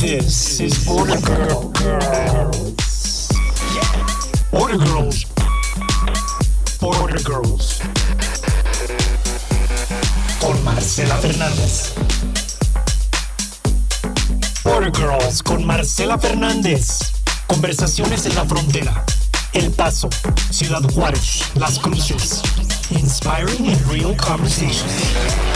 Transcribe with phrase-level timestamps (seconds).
[0.00, 3.28] This is Border Girl Girls.
[3.74, 4.50] Yeah.
[4.50, 5.26] Border Girls.
[6.80, 7.80] Border Girls.
[10.40, 11.92] Con Marcela Fernández.
[14.64, 17.12] Border Girls con Marcela Fernández.
[17.46, 19.04] Conversaciones en la frontera.
[19.52, 20.08] El Paso,
[20.50, 22.40] Ciudad Juárez, Las Cruces.
[22.90, 25.49] Inspiring and real conversations.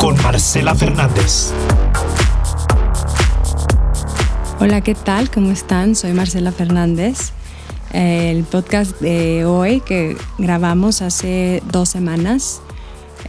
[0.00, 1.52] Con Marcela Fernández.
[4.58, 5.30] Hola, ¿qué tal?
[5.30, 5.94] ¿Cómo están?
[5.94, 7.32] Soy Marcela Fernández.
[7.92, 12.62] El podcast de hoy que grabamos hace dos semanas,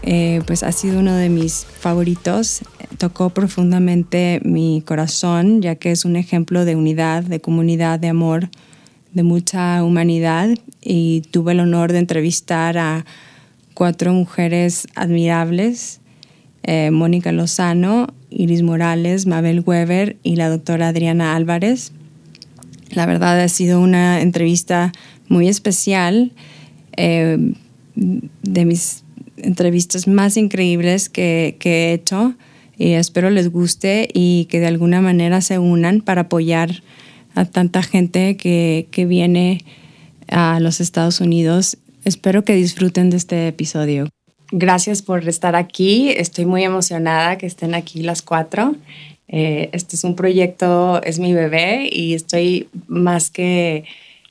[0.02, 2.62] eh, pues ha sido uno de mis favoritos.
[2.98, 8.50] Tocó profundamente mi corazón, ya que es un ejemplo de unidad, de comunidad, de amor,
[9.12, 10.48] de mucha humanidad.
[10.82, 13.06] Y tuve el honor de entrevistar a
[13.74, 16.01] cuatro mujeres admirables,
[16.64, 21.92] eh, Mónica Lozano, Iris Morales, Mabel Weber y la doctora Adriana Álvarez.
[22.92, 24.92] La verdad ha sido una entrevista
[25.28, 26.32] muy especial,
[26.98, 27.54] eh,
[27.96, 29.04] de mis
[29.38, 32.36] entrevistas más increíbles que, he hecho
[32.78, 36.84] y espero les guste y que de alguna manera se unan para apoyar
[37.36, 39.60] a tanta gente que viene
[40.32, 41.78] a los Estados Unidos.
[42.04, 44.08] Espero que disfruten de este episodio.
[44.52, 46.10] Gracias por estar aquí.
[46.10, 48.76] Estoy muy emocionada que estén aquí las cuatro.
[49.30, 53.86] Eh, este es un proyecto, es mi bebé y estoy más que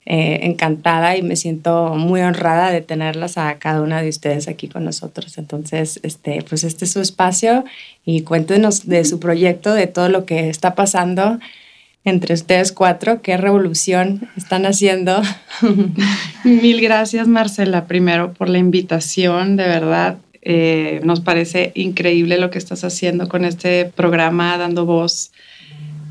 [0.05, 4.69] eh, encantada y me siento muy honrada de tenerlas a cada una de ustedes aquí
[4.69, 5.39] con nosotros.
[5.39, 7.65] Entonces, este, pues este es su espacio
[8.05, 11.39] y cuéntenos de su proyecto, de todo lo que está pasando
[12.05, 13.23] entre ustedes cuatro.
[13.23, 15.23] ¿Qué revolución están haciendo?
[16.45, 20.19] Mil gracias, Marcela, primero por la invitación, de verdad.
[20.43, 25.33] Eh, nos parece increíble lo que estás haciendo con este programa, dando voz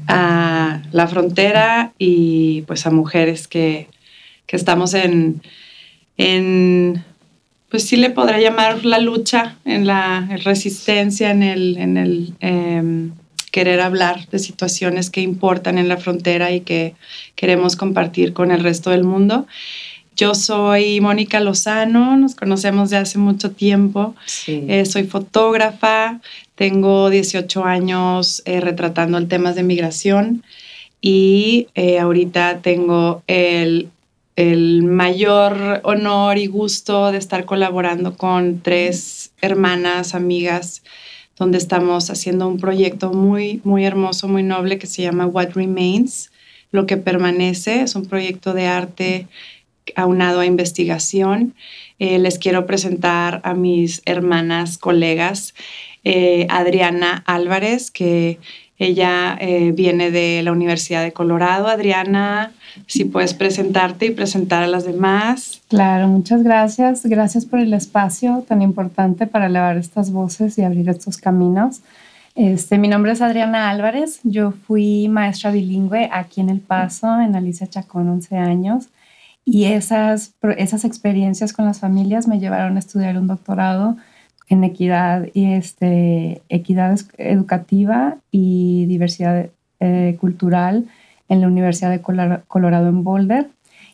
[0.08, 3.88] a la frontera y pues a mujeres que,
[4.46, 5.42] que estamos en,
[6.18, 7.04] en,
[7.70, 13.10] pues sí le podrá llamar la lucha, en la resistencia, en el, en el eh,
[13.52, 16.96] querer hablar de situaciones que importan en la frontera y que
[17.36, 19.48] queremos compartir con el resto del mundo.
[20.16, 24.16] Yo soy Mónica Lozano, nos conocemos de hace mucho tiempo.
[24.26, 24.66] Sí.
[24.68, 26.20] Eh, soy fotógrafa,
[26.56, 30.44] tengo 18 años eh, retratando el temas de migración
[31.00, 33.90] y eh, ahorita tengo el,
[34.36, 40.84] el mayor honor y gusto de estar colaborando con tres hermanas, amigas,
[41.40, 46.32] donde estamos haciendo un proyecto muy, muy hermoso, muy noble que se llama What Remains,
[46.72, 47.82] lo que permanece.
[47.82, 49.28] Es un proyecto de arte
[49.96, 51.56] aunado a investigación.
[51.98, 55.56] Eh, les quiero presentar a mis hermanas, colegas,
[56.04, 58.38] eh, Adriana Álvarez, que
[58.80, 61.68] ella eh, viene de la Universidad de Colorado.
[61.68, 62.54] Adriana,
[62.88, 65.62] si puedes presentarte y presentar a las demás.
[65.68, 67.06] Claro, muchas gracias.
[67.06, 71.82] Gracias por el espacio tan importante para elevar estas voces y abrir estos caminos.
[72.36, 74.22] Este, mi nombre es Adriana Álvarez.
[74.24, 78.88] Yo fui maestra bilingüe aquí en El Paso, en Alicia Chacón, 11 años.
[79.44, 83.98] Y esas, esas experiencias con las familias me llevaron a estudiar un doctorado
[84.50, 89.50] en equidad y este, equidad educativa y diversidad
[89.80, 90.86] eh, cultural
[91.30, 93.48] en la Universidad de Colorado en Boulder.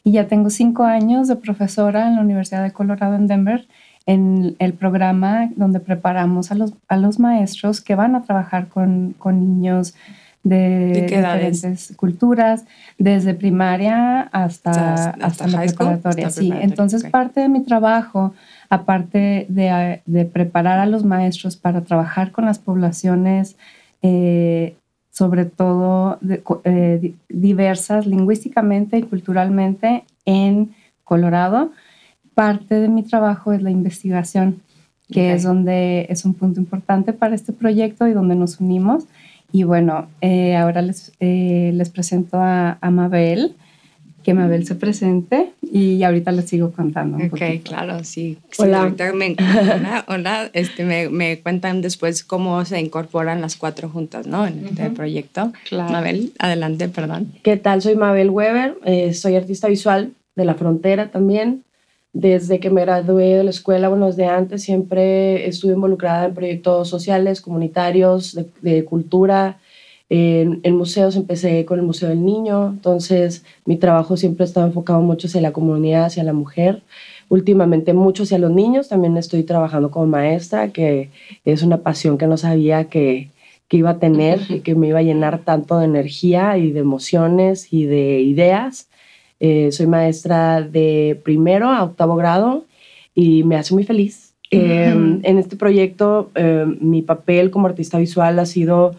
[0.04, 3.68] Y ya tengo cinco años de profesora en la Universidad de Colorado en Denver
[4.06, 9.16] en el programa donde preparamos a los, a los maestros que van a trabajar con,
[9.18, 9.96] con niños
[10.44, 12.66] de, ¿De diferentes culturas,
[13.00, 16.28] desde primaria hasta, hasta, hasta, hasta la preparatoria.
[16.28, 17.12] Hasta sí, entonces okay.
[17.12, 18.36] parte de mi trabajo
[18.70, 23.56] aparte de, de, preparar a los maestros para trabajar con las poblaciones,
[24.02, 24.76] eh,
[25.12, 31.72] sobre todo de, eh, diversas lingüísticamente y culturalmente en Colorado,
[32.34, 34.62] parte de mi trabajo es la investigación,
[35.08, 35.36] que okay.
[35.36, 39.06] es donde es un punto importante para este proyecto y donde nos unimos.
[39.52, 43.56] Y bueno, eh, ahora les, les presento a, a Mabel
[44.26, 47.18] que Mabel se presente y ahorita les sigo contando.
[47.18, 47.70] Un ok, poquito.
[47.70, 48.40] claro, sí.
[48.58, 48.92] Hola.
[48.98, 54.26] Sí, me, hola, hola este, me, me, cuentan después cómo se incorporan las cuatro juntas,
[54.26, 54.48] ¿no?
[54.48, 54.94] En este uh -huh.
[54.96, 55.54] proyecto.
[55.70, 55.92] Claro.
[55.92, 57.34] Mabel, adelante, perdón.
[57.44, 57.84] ¿Qué tal?
[57.84, 61.62] Soy Mabel Weber, eh, soy artista visual de la frontera también.
[62.12, 66.90] Desde que me gradué de la escuela, bueno, desde antes siempre estuve involucrada en proyectos
[66.90, 69.60] sociales, comunitarios, de, de cultura,
[70.10, 75.02] en, en, museos empecé con el Museo del Niño, entonces mi trabajo siempre estaba enfocado
[75.02, 76.84] mucho hacia la comunidad, hacia la mujer.
[77.28, 78.90] últimamente mucho hacia los niños.
[78.90, 81.10] También estoy trabajando como maestra, que
[81.44, 83.30] es una pasión que no sabía que,
[83.68, 86.82] que iba a tener y que me iba a llenar tanto de energía y de
[86.82, 88.90] emociones y de ideas.
[89.40, 92.66] Eh, soy maestra de primero a octavo grado
[93.14, 94.34] y me hace muy feliz.
[94.52, 98.96] Em, en este proyecto, em, mi papel como artista visual ha sido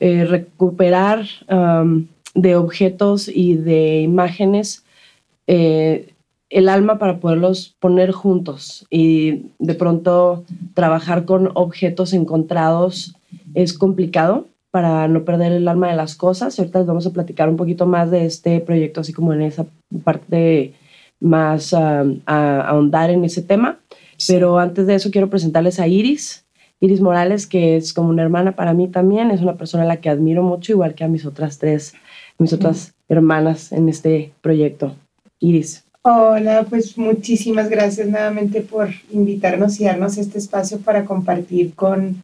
[0.00, 1.26] eh, recuperar
[2.34, 4.84] de objetos y de imágenes
[5.46, 6.14] eh,
[6.48, 10.44] el alma para poderlos poner juntos y de pronto
[10.74, 13.14] trabajar con objetos encontrados
[13.54, 16.58] es complicado para no perder el alma de las cosas.
[16.58, 19.66] Ahorita les vamos a platicar un poquito más de este proyecto, así como en esa
[20.04, 20.74] parte
[21.20, 23.78] más a ahondar en ese tema.
[24.26, 26.44] Pero antes de eso quiero presentarles a Iris.
[26.80, 30.00] Iris Morales, que es como una hermana para mí también, es una persona a la
[30.00, 31.92] que admiro mucho, igual que a mis otras tres,
[32.38, 34.94] mis otras hermanas en este proyecto.
[35.38, 35.84] Iris.
[36.02, 42.22] Hola, pues muchísimas gracias nuevamente por invitarnos y darnos este espacio para compartir con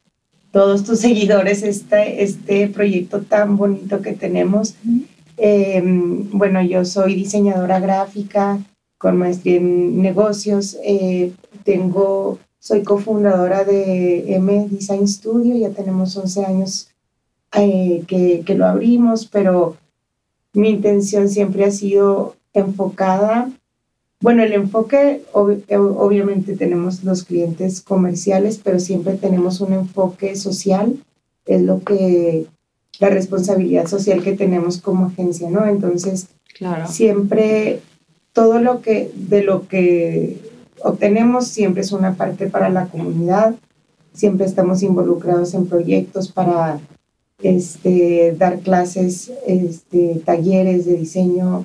[0.50, 4.74] todos tus seguidores este, este proyecto tan bonito que tenemos.
[5.36, 8.58] Em, bueno, yo soy diseñadora gráfica
[8.96, 10.78] con maestría en negocios.
[10.82, 11.32] Eh,
[11.64, 16.88] tengo, soy cofundadora de M Design Studio, ya tenemos 11 años
[17.56, 19.76] eh, que, que lo abrimos, pero
[20.52, 23.50] mi intención siempre ha sido enfocada
[24.20, 30.96] bueno, el enfoque, obviamente tenemos los clientes comerciales, pero siempre tenemos un enfoque social,
[31.44, 32.46] es lo que,
[32.98, 35.66] la responsabilidad social que tenemos como agencia, ¿no?
[35.66, 36.88] Entonces, claro.
[36.88, 37.80] siempre
[38.32, 40.38] todo lo que, de lo que
[40.82, 43.55] obtenemos siempre es una parte para la comunidad,
[44.12, 46.81] siempre estamos involucrados en proyectos para
[47.43, 51.64] este, dar clases, este, talleres de diseño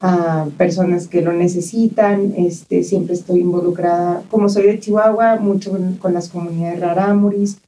[0.00, 2.32] a personas que lo necesitan.
[2.36, 7.58] Este, siempre estoy involucrada, como soy de Chihuahua, mucho con, las comunidades rarámuris.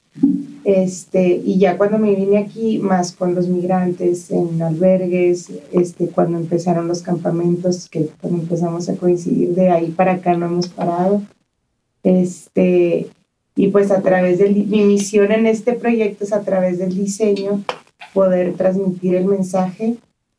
[0.63, 6.37] Este, y ya cuando me vine aquí, más con los migrantes en albergues, este, cuando
[6.37, 11.21] empezaron los campamentos, que cuando empezamos a coincidir de ahí para acá no hemos parado.
[12.03, 13.07] Este,
[13.55, 17.63] y pues a través de mi misión en este proyecto es a través del diseño
[18.13, 19.97] poder transmitir el mensaje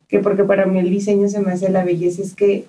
[0.09, 2.67] que porque para mí el diseño se me hace la belleza, es que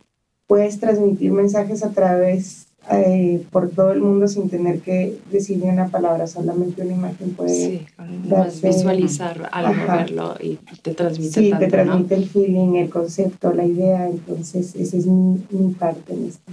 [0.48, 5.88] puedes transmitir mensajes a través, eh, por todo el mundo sin tener que decir una
[5.88, 7.86] palabra, solamente una imagen puede sí,
[8.62, 14.08] visualizar algo, verlo y te transmite Sí, te transmite el feeling, el concepto, la idea,
[14.08, 16.52] entonces esa es mi, mi parte en esto.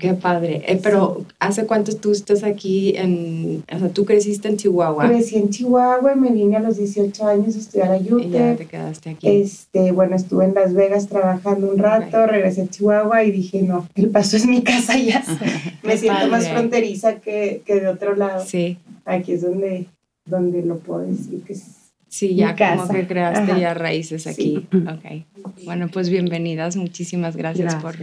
[0.00, 0.62] Qué padre.
[0.66, 5.06] Eh, pero, ¿hace cuánto tú estás aquí en, o sea, tú creciste en Chihuahua?
[5.06, 8.26] Crecí en Chihuahua y me vine a los 18 años a estudiar a UTEP.
[8.26, 9.28] Y ya te quedaste aquí.
[9.28, 13.86] Este, bueno, estuve en Las Vegas trabajando un rato, regresé a Chihuahua y dije, no,
[13.94, 15.22] El Paso es mi casa ya.
[15.84, 18.44] me siento más fronteriza que, que, de otro lado.
[18.44, 18.78] Sí.
[19.04, 19.86] Aquí es donde,
[20.26, 21.77] donde lo puedo decir que es
[22.08, 24.66] Sí, ya como que creaste ya raíces aquí.
[24.72, 25.24] Ok.
[25.64, 26.76] Bueno, pues bienvenidas.
[26.76, 27.96] Muchísimas gracias, Por,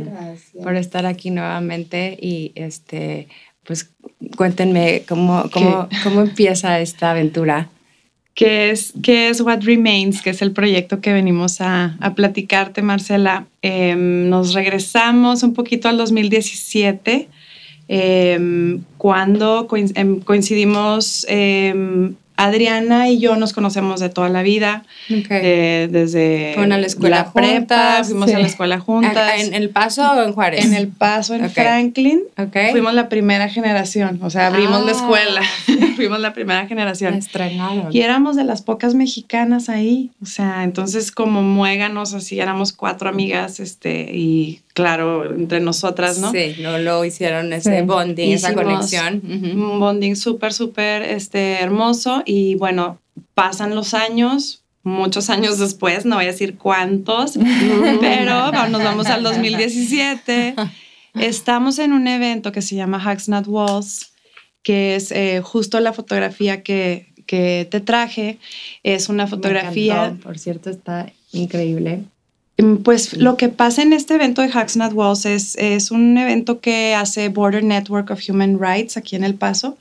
[0.62, 3.28] por estar aquí nuevamente y este,
[3.64, 3.92] pues
[4.38, 7.70] cuéntenme cómo, cómo, cómo empieza esta aventura.
[8.36, 10.22] ¿Qué es, ¿Qué es What Remains?
[10.22, 13.48] Que es el proyecto que venimos a, a platicarte, Marcela.
[13.62, 17.30] Em, nos regresamos un poquito al 2017,
[17.88, 21.26] em, cuando em, coincidimos
[22.38, 27.32] Adriana y yo nos conocemos de toda la vida, eh, desde Fueron a la escuela
[27.32, 29.42] prepa, fuimos a la escuela juntas.
[29.42, 30.66] ¿En El Paso o en Juárez?
[30.66, 32.22] En El Paso, en Franklin.
[32.72, 34.96] Fuimos la primera generación, o sea, abrimos la ah.
[34.96, 35.42] escuela,
[35.96, 37.14] fuimos la primera generación.
[37.14, 37.88] Estrenaron.
[37.92, 43.10] Y éramos de las pocas mexicanas ahí, o sea, entonces como muéganos así, éramos cuatro
[43.10, 46.32] amigas, este, y claro, entre nosotras, ¿no?
[46.32, 49.22] Sí, no lo hicieron ese bonding, esa conexión.
[49.24, 53.00] Un bonding súper, súper este, hermoso y bueno,
[53.34, 57.40] pasan los años, muchos años después, no voy a decir cuántos,
[58.02, 60.56] pero nos vamos al 2017.
[61.16, 64.12] Estamos en un evento que se llama Hacks Not Walls,
[64.62, 68.40] que es eh, justo la fotografía que, que te traje.
[68.84, 70.18] Es una fotografía...
[70.22, 72.04] por cierto, está increíble.
[72.58, 76.18] Mm, pues lo que pasa en este evento de Hacks Not Walls es, es, un
[76.18, 79.78] evento que hace Border Network of Human Rights aquí en El Paso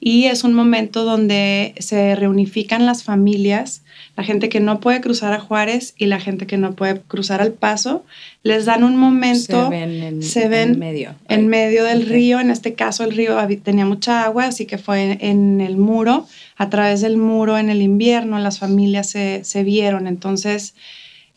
[0.00, 3.82] y es un momento donde se reunifican las familias,
[4.16, 7.40] la gente que no puede cruzar a Juárez y la gente que no puede cruzar
[7.40, 8.04] al Paso,
[8.42, 12.40] les dan un momento, se ven en, se ven en medio, en medio del río,
[12.40, 16.68] en este caso el río tenía mucha agua, así que fue en, el muro, a
[16.68, 20.74] través del muro en el invierno las familias se, se vieron, entonces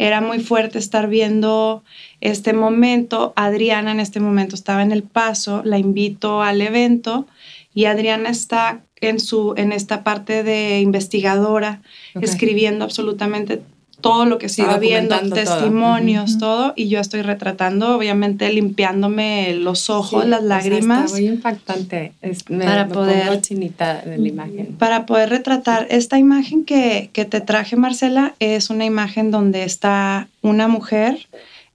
[0.01, 1.83] era muy fuerte estar viendo
[2.21, 3.33] este momento.
[3.35, 7.27] Adriana en este momento estaba en el paso, la invito al evento
[7.75, 11.83] y Adriana está en, su, en esta parte de investigadora,
[12.15, 13.61] escribiendo absolutamente
[14.01, 16.73] todo lo que estaba viendo, testimonios, todo.
[16.75, 21.11] y yo estoy retratando, obviamente limpiándome los ojos, las lágrimas.
[21.11, 22.13] muy impactante.
[22.59, 24.75] para poder de la imagen.
[24.77, 30.27] Para poder retratar esta imagen que, que, te traje, Marcela, es una imagen donde está
[30.41, 31.27] una mujer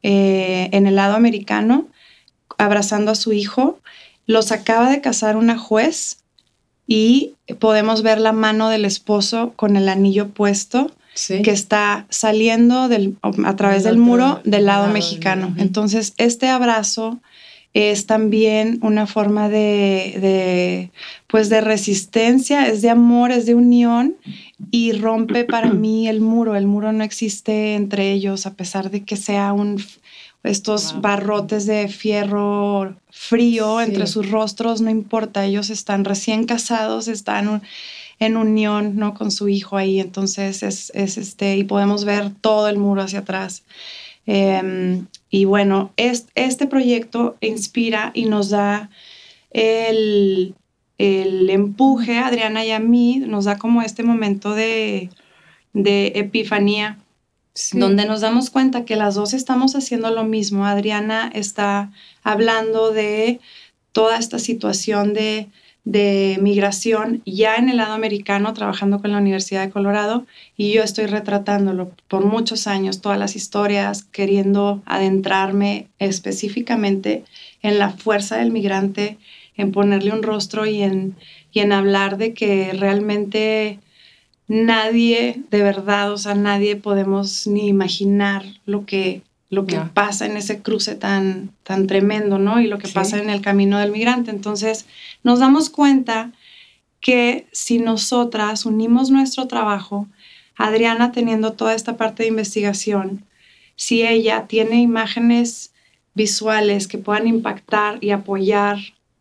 [0.03, 1.87] eh, en el lado americano
[2.59, 3.81] abrazando a su hijo.
[4.27, 6.19] Los acaba de casar una juez
[6.87, 10.93] y podemos ver la mano del esposo con el anillo puesto
[11.29, 15.55] que está saliendo del, a través del muro del lado, mexicano.
[15.59, 17.21] Entonces, este abrazo
[17.73, 20.91] es también una forma de,
[21.27, 24.17] pues de resistencia, es de amor, es de unión
[24.71, 26.57] y rompe para mí el muro.
[26.57, 29.79] El muro no existe entre ellos a pesar de que sea un
[30.47, 37.63] estos barrotes de fierro frío entre sus rostros, no importa, ellos están recién casados, están
[38.19, 39.15] en unión, ¿no?
[39.15, 40.01] Con su hijo ahí.
[40.01, 43.63] Entonces es, este, y podemos ver todo el muro hacia atrás.
[44.27, 48.91] Em, y bueno, este proyecto inspira y nos da
[49.51, 50.55] el,
[50.99, 55.11] el empuje, a Adriana y a mí, nos da como este momento de,
[55.73, 56.99] de epifanía,
[57.73, 60.67] donde nos damos cuenta que las dos estamos haciendo lo mismo.
[60.67, 61.91] Adriana está
[62.23, 63.41] hablando de
[63.93, 65.49] toda esta situación de
[65.87, 70.27] de migración ya en el lado americano, trabajando con la Universidad de Colorado,
[70.57, 77.23] y yo estoy retratándolo por muchos años, todas las historias, queriendo adentrarme específicamente
[77.63, 79.17] en la fuerza del migrante,
[79.57, 81.15] en ponerle un rostro y en,
[81.53, 83.79] y en hablar de que realmente
[84.49, 90.37] nadie, de verdad, o sea, nadie podemos ni imaginar lo que lo que pasa en
[90.37, 92.61] ese cruce tan, tan tremendo, ¿no?
[92.61, 94.31] Y lo que pasa en el camino del migrante.
[94.31, 94.87] Entonces,
[95.23, 96.33] nos damos cuenta
[97.01, 100.09] que si nosotras unimos nuestro trabajo,
[100.57, 103.25] Adriana teniendo toda esta parte de investigación,
[103.77, 105.73] si ella tiene imágenes
[106.15, 108.79] visuales que puedan impactar y apoyar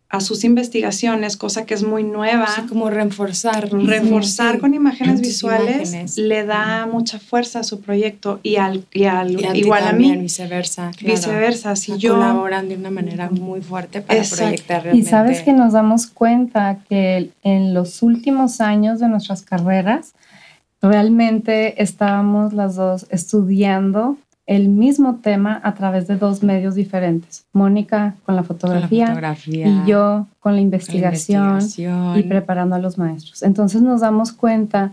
[0.09, 2.47] a sus investigaciones, cosa que es muy nueva.
[2.69, 3.69] como reforzar.
[3.71, 9.57] Reforzar con imágenes visuales le da mucha fuerza a su proyecto y al, y al
[9.57, 10.15] igual a mí.
[10.15, 10.91] Viceversa.
[11.01, 11.75] Viceversa.
[11.75, 15.07] Si yo, colaboran de una manera muy fuerte para proyectar realmente.
[15.07, 20.13] Y sabes que nos damos cuenta que en los últimos años de nuestras carreras,
[20.81, 24.17] realmente estábamos las dos estudiando
[24.47, 27.45] el mismo tema a través de dos medios diferentes.
[27.51, 29.15] Mónica con la fotografía,
[29.47, 31.59] y yo con la investigación,
[32.15, 33.41] y preparando a los maestros.
[33.43, 34.91] Entonces nos damos cuenta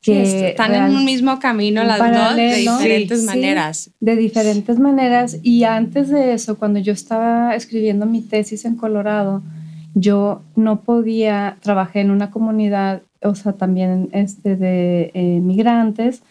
[0.00, 3.90] que están en un mismo camino las dos de diferentes maneras.
[4.00, 5.38] de diferentes maneras.
[5.42, 9.42] Y antes de eso, cuando yo estaba escribiendo mi tesis en Colorado,
[9.94, 16.22] yo no podía, trabajé en una comunidad, o sea, también este, de eh, migrantes,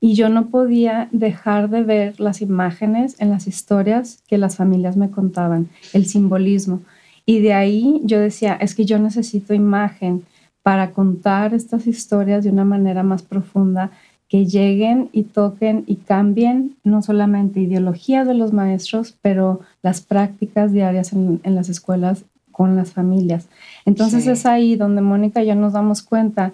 [0.00, 4.96] y yo no podía dejar de ver las imágenes en las historias que las familias
[4.96, 6.80] me contaban, el simbolismo.
[7.26, 10.24] Y de ahí yo decía, es que yo necesito imagen
[10.62, 13.90] para contar estas historias de una manera más profunda,
[14.30, 20.72] que lleguen y toquen y cambien no solamente ideología de los maestros, pero las prácticas
[20.72, 23.48] diarias en, las escuelas con las familias.
[23.84, 26.52] Entonces es ahí donde Mónica y yo nos damos cuenta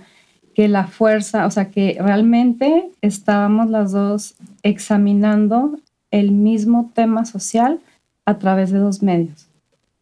[0.56, 5.78] que la fuerza, o sea, que realmente estábamos las dos examinando
[6.10, 7.78] el mismo tema social
[8.24, 9.48] a través de dos medios.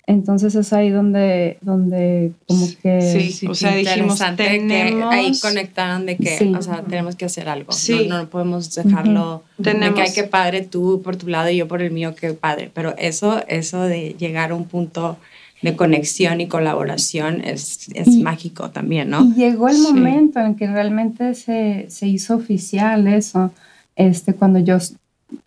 [0.07, 3.01] Entonces es ahí donde, donde como que...
[3.33, 5.09] Sí, o sea, dijimos, tenemos...
[5.09, 7.73] Que ahí conectaron de que, o sea, tenemos que hacer algo.
[7.73, 8.07] Sí.
[8.07, 11.67] No, no podemos dejarlo de que hay que padre tú por tu lado y yo
[11.67, 12.71] por el mío, que padre.
[12.73, 15.17] Pero eso, eso de llegar a un punto
[15.65, 19.25] de conexión y colaboración es, es mágico también, ¿no?
[19.25, 23.51] Y llegó el momento en que realmente se, se, hizo oficial eso,
[23.97, 24.77] este, cuando yo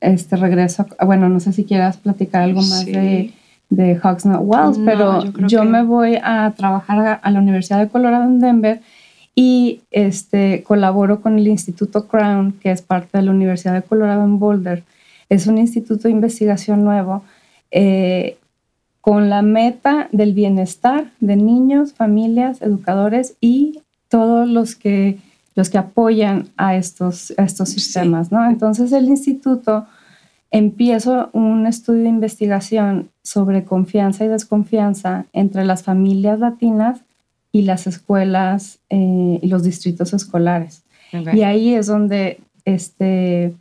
[0.01, 3.31] este, regreso, bueno, no sé si quieras platicar algo más de,
[3.69, 8.23] de Hawks Not Wells, pero yo, me voy a trabajar a, la Universidad de Colorado
[8.23, 8.81] en Denver
[9.35, 14.23] y este, colaboro con el Instituto Crown, que es parte de la Universidad de Colorado
[14.23, 14.83] en Boulder.
[15.29, 17.23] Es un instituto de investigación nuevo
[17.69, 18.37] eh,
[19.07, 25.17] con la meta del bienestar de niños, familias, educadores y todos los que,
[25.55, 28.33] los que apoyan a estos, estos sistemas.
[28.33, 28.45] ¿no?
[28.49, 29.85] Entonces el instituto
[30.51, 36.99] empieza un estudio de investigación sobre confianza y desconfianza entre las familias latinas
[37.53, 40.83] y las escuelas eh, y los distritos escolares.
[41.13, 43.55] Y ahí es donde este,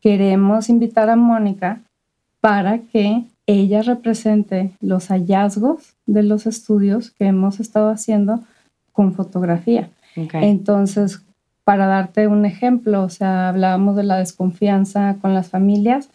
[0.00, 1.82] queremos invitar a Mónica
[2.40, 8.40] para que ella represente los hallazgos de los estudios que hemos estado haciendo
[8.92, 9.90] con fotografía.
[10.14, 11.22] Entonces,
[11.64, 16.08] para darte un ejemplo, o sea, hablábamos de la desconfianza con las familias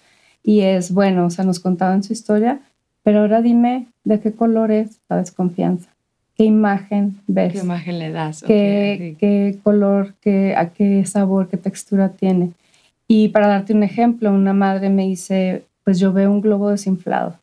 [0.43, 2.59] y es, bueno, o sea, nos contaban su historia,
[3.03, 5.89] pero ahora dime de qué color es la desconfianza.
[6.35, 7.53] ¿Qué imagen ves?
[7.53, 8.43] ¿Qué imagen le das?
[8.43, 12.51] ¿Qué, qué color, qué, a qué sabor, qué textura tiene?
[13.07, 17.35] Y para darte un ejemplo, una madre me dice, pues yo veo un globo desinflado.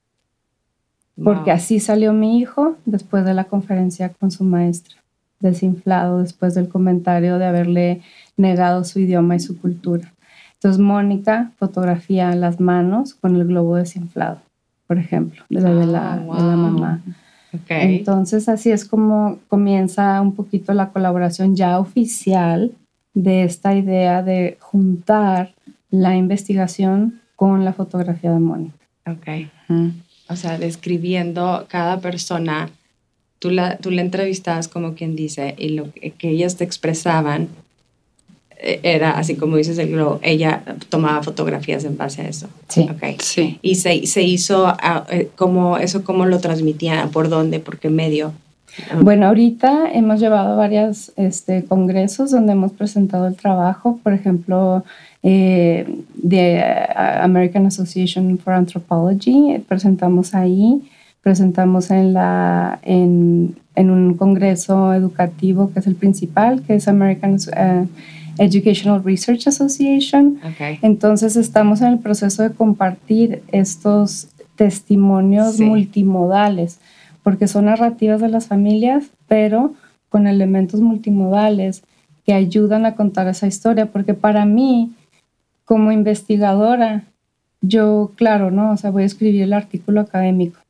[1.16, 4.96] Porque así salió mi hijo después de la conferencia con su maestra,
[5.40, 8.02] desinflado después del comentario de haberle
[8.36, 10.12] negado su idioma y su cultura.
[10.56, 14.42] Entonces Mónica fotografía las manos con el globo desinflado,
[14.86, 17.02] por ejemplo, de la, de la, ah, mamá.
[17.70, 22.72] Entonces así es como comienza un poquito la colaboración ya oficial
[23.14, 25.54] de esta idea de juntar
[25.88, 28.76] la investigación con la fotografía de Mónica.
[29.07, 29.49] Ok.
[30.29, 32.71] O sea, describiendo cada persona,
[33.38, 37.49] tú la, tú la entrevistabas como quien dice, y lo que, ellas te expresaban
[38.57, 42.49] e, era así como dices el globo, ella tomaba fotografías en base a eso.
[42.69, 42.88] Sí.
[42.95, 43.17] Okay.
[43.21, 43.59] sí.
[43.61, 44.75] Y se, se hizo,
[45.11, 47.09] eh, como, ¿eso cómo lo transmitía?
[47.12, 47.61] ¿Por dónde?
[47.61, 48.33] ¿Por qué medio?
[49.02, 54.85] Bueno, ahorita hemos llevado varios este, congresos donde hemos presentado el trabajo, por ejemplo,
[55.23, 56.62] eh, de
[56.95, 60.83] American Association for Anthropology, presentamos ahí,
[61.23, 67.35] presentamos en, la, en, en, un congreso educativo que es el principal, que es American
[67.35, 67.87] uh,
[68.38, 70.38] Educational Research Association.
[70.83, 76.78] Entonces estamos en el proceso de compartir estos testimonios multimodales
[77.25, 79.75] porque son narrativas de las familias, pero
[80.11, 81.83] con elementos multimodales
[82.25, 84.93] que ayudan a contar esa historia, porque para mí,
[85.64, 87.02] como investigadora,
[87.62, 88.73] yo, claro, ¿no?
[88.73, 90.61] O sea, voy a escribir el artículo académico,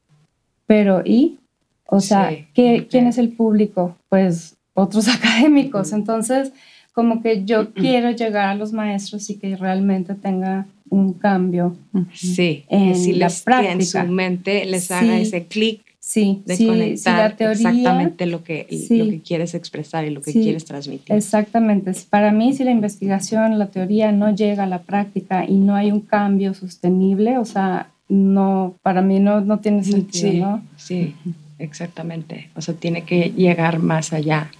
[0.66, 1.38] pero ¿y?
[1.87, 3.96] O sea, ¿qué, ¿quién es el público?
[4.08, 5.92] Pues otros académicos.
[5.92, 6.52] Entonces,
[6.92, 11.76] como que yo quiero llegar a los maestros y que realmente tenga un cambio
[12.12, 13.72] sí, en si la práctica.
[13.72, 19.20] en su mente les haga ese clic Sí, de conectar exactamente lo que, lo que
[19.20, 21.16] quieres expresar y lo que quieres transmitir.
[21.16, 21.92] Exactamente.
[22.10, 25.90] Para mí, si la investigación, la teoría no llega a la práctica y no hay
[25.90, 30.62] un cambio sostenible, o sea, no, para mí no, no tiene sentido, sí, ¿no?
[30.76, 31.14] Sí,
[31.58, 32.50] exactamente.
[32.54, 34.50] O sea, tiene que llegar más allá.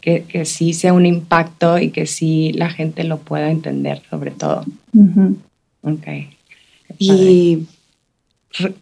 [0.00, 4.32] Que, que sí sea un impacto y que sí la gente lo pueda entender, sobre
[4.32, 4.64] todo.
[5.82, 6.08] Ok.
[6.98, 7.68] Y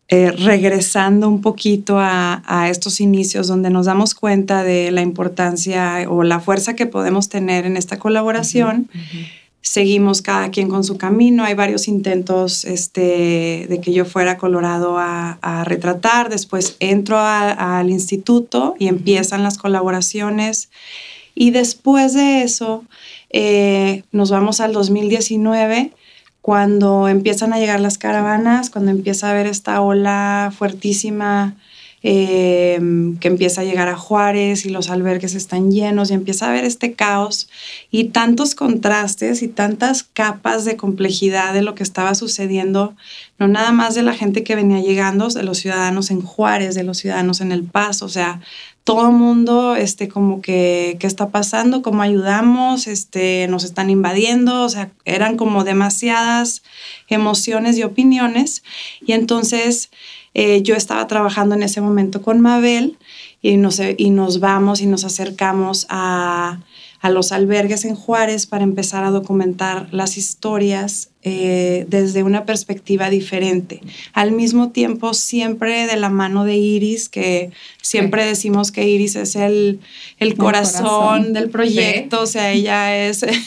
[0.09, 6.23] eh, regresando un poquito a, estos inicios donde nos damos cuenta de la importancia o
[6.23, 8.89] la fuerza que podemos tener en esta colaboración.
[9.63, 11.45] Seguimos cada quien con su camino.
[11.45, 16.31] Hay varios intentos este, de que yo fuera Colorado a, retratar.
[16.31, 20.71] Después entro al instituto y empiezan las colaboraciones.
[21.35, 22.85] Y después de eso,
[23.31, 25.93] eh, nos vamos al 2019
[26.43, 31.57] cuando empiezan a llegar las caravanas, cuando empieza a haber esta ola fuertísima
[32.03, 36.49] em, que empieza a llegar a Juárez y los albergues están llenos y empieza a
[36.49, 37.51] haber este caos
[37.91, 42.97] y tantos contrastes y tantas capas de complejidad de lo que estaba sucediendo,
[43.39, 46.85] no nada más de la gente que venía llegando, de los ciudadanos en Juárez, de
[46.85, 48.41] los ciudadanos en El Paso, o sea,
[48.85, 51.83] todo el mundo, este, como que, ¿qué está pasando?
[51.83, 52.87] ¿Cómo ayudamos?
[52.87, 56.63] Este, nos están invadiendo, o sea, eran como demasiadas
[57.09, 58.63] emociones y opiniones.
[59.05, 59.91] Y entonces
[60.35, 62.99] eh, yo estaba trabajando en ese momento con Mabel
[63.43, 66.61] y nos, y nos vamos y nos acercamos a,
[67.01, 73.11] a los albergues en Juárez para empezar a documentar las historias eh, desde una perspectiva
[73.11, 73.83] diferente.
[74.15, 77.51] Al mismo tiempo, siempre de la mano de Iris, que
[77.83, 79.81] siempre decimos que Iris es el,
[80.19, 83.39] el, corazón, del proyecto, o sea, ella es, eh,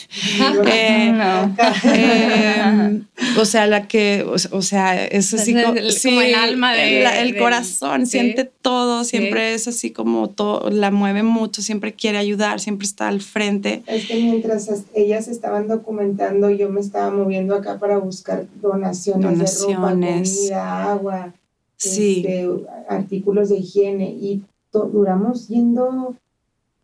[1.85, 3.01] eh,
[3.39, 8.43] o sea, la que, o, sea, es así como, el alma de, el, corazón, siente
[8.61, 13.21] todo, siempre es así como todo, la mueve mucho, siempre quiere ayudar, siempre está al
[13.21, 13.81] frente.
[13.87, 19.73] Es que mientras ellas estaban documentando, yo me estaba moviendo acá para buscar donaciones, de
[19.73, 21.33] ropa, comida, agua,
[21.79, 22.49] este,
[22.89, 26.15] artículos de higiene y duramos yendo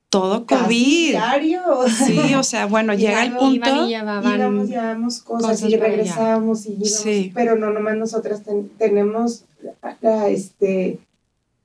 [0.10, 1.12] todo COVID.
[1.12, 1.62] Diario.
[1.88, 3.88] Sí, o sea, bueno, llega el punto.
[3.88, 8.42] Y íbamos, llevamos cosas, y regresábamos y íbamos, pero no nomás nosotras
[8.78, 9.46] tenemos
[10.02, 11.00] este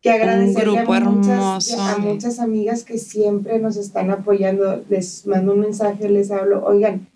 [0.03, 4.85] que agradecerle a muchas, a muchas amigas que siempre nos están apoyando.
[4.91, 7.09] Les mando un mensaje, les hablo, oigan,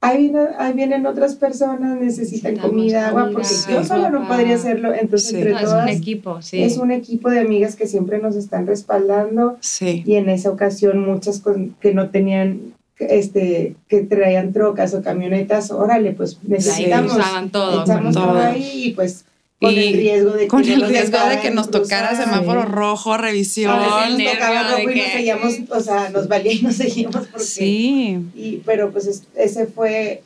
[0.00, 4.94] ahí, ahí vienen otras personas, necesitan comida, agua, porque yo solo no podría hacerlo.
[4.94, 5.64] Entonces, entre todas.
[5.64, 6.62] Es un equipo, sí.
[6.62, 9.56] Es un equipo de amigas que siempre nos están respaldando.
[9.60, 10.02] Sí.
[10.06, 11.42] Y en esa ocasión, muchas
[11.80, 17.14] que no tenían este, que traían trocas o camionetas, órale, pues necesitamos.
[17.14, 17.82] usaban todo.
[17.82, 19.24] Echamos todo ahí y pues
[19.60, 23.76] con el riesgo de que, con el riesgo de que nos tocara semáforo rojo, revisión.
[23.76, 28.24] Nos tocaba rojo y nos seguíamos, o sea, nos valía y nos seguíamos porque, sí.
[28.36, 30.22] Y, pero pues ese fue,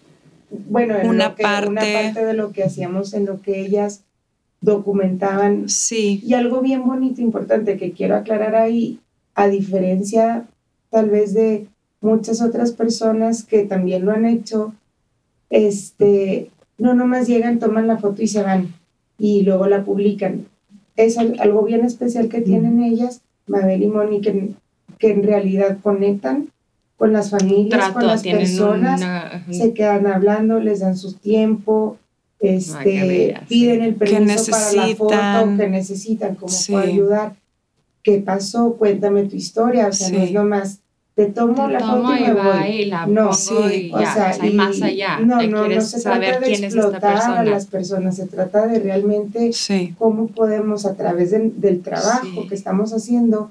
[0.51, 4.03] bueno, una, parte, una parte de lo que hacíamos en lo que ellas
[4.61, 5.69] documentaban.
[5.69, 6.23] Sí.
[6.25, 9.01] Y algo bien bonito, importante que quiero aclarar ahí,
[9.35, 10.45] a diferencia
[10.91, 11.67] tal vez de
[12.03, 14.75] muchas otras personas que también lo han hecho,
[15.49, 18.75] este, no nomás llegan, toman la foto y se van
[19.23, 20.47] y luego la publican.
[20.97, 24.51] Es algo bien especial que tienen ellas, Mabel y Moni, que,
[24.99, 26.49] que en realidad conectan
[26.97, 29.01] con las familias, con las personas,
[29.49, 31.99] se quedan hablando, les dan su tiempo,
[32.41, 37.37] este, piden el permiso para la foto que necesitan, como puedo ayudar.
[38.03, 38.75] ¿Qué pasó?
[38.77, 40.81] Cuéntame tu historia, o sea, no es nomás
[41.15, 42.67] te tomo la foto y, me voy.
[42.69, 45.21] Y la no, sí, y ya, o sea, hay más allá.
[45.21, 49.51] No, no, no se trata de explotar a las personas, se trata de realmente
[49.99, 53.51] cómo podemos a través del trabajo que estamos haciendo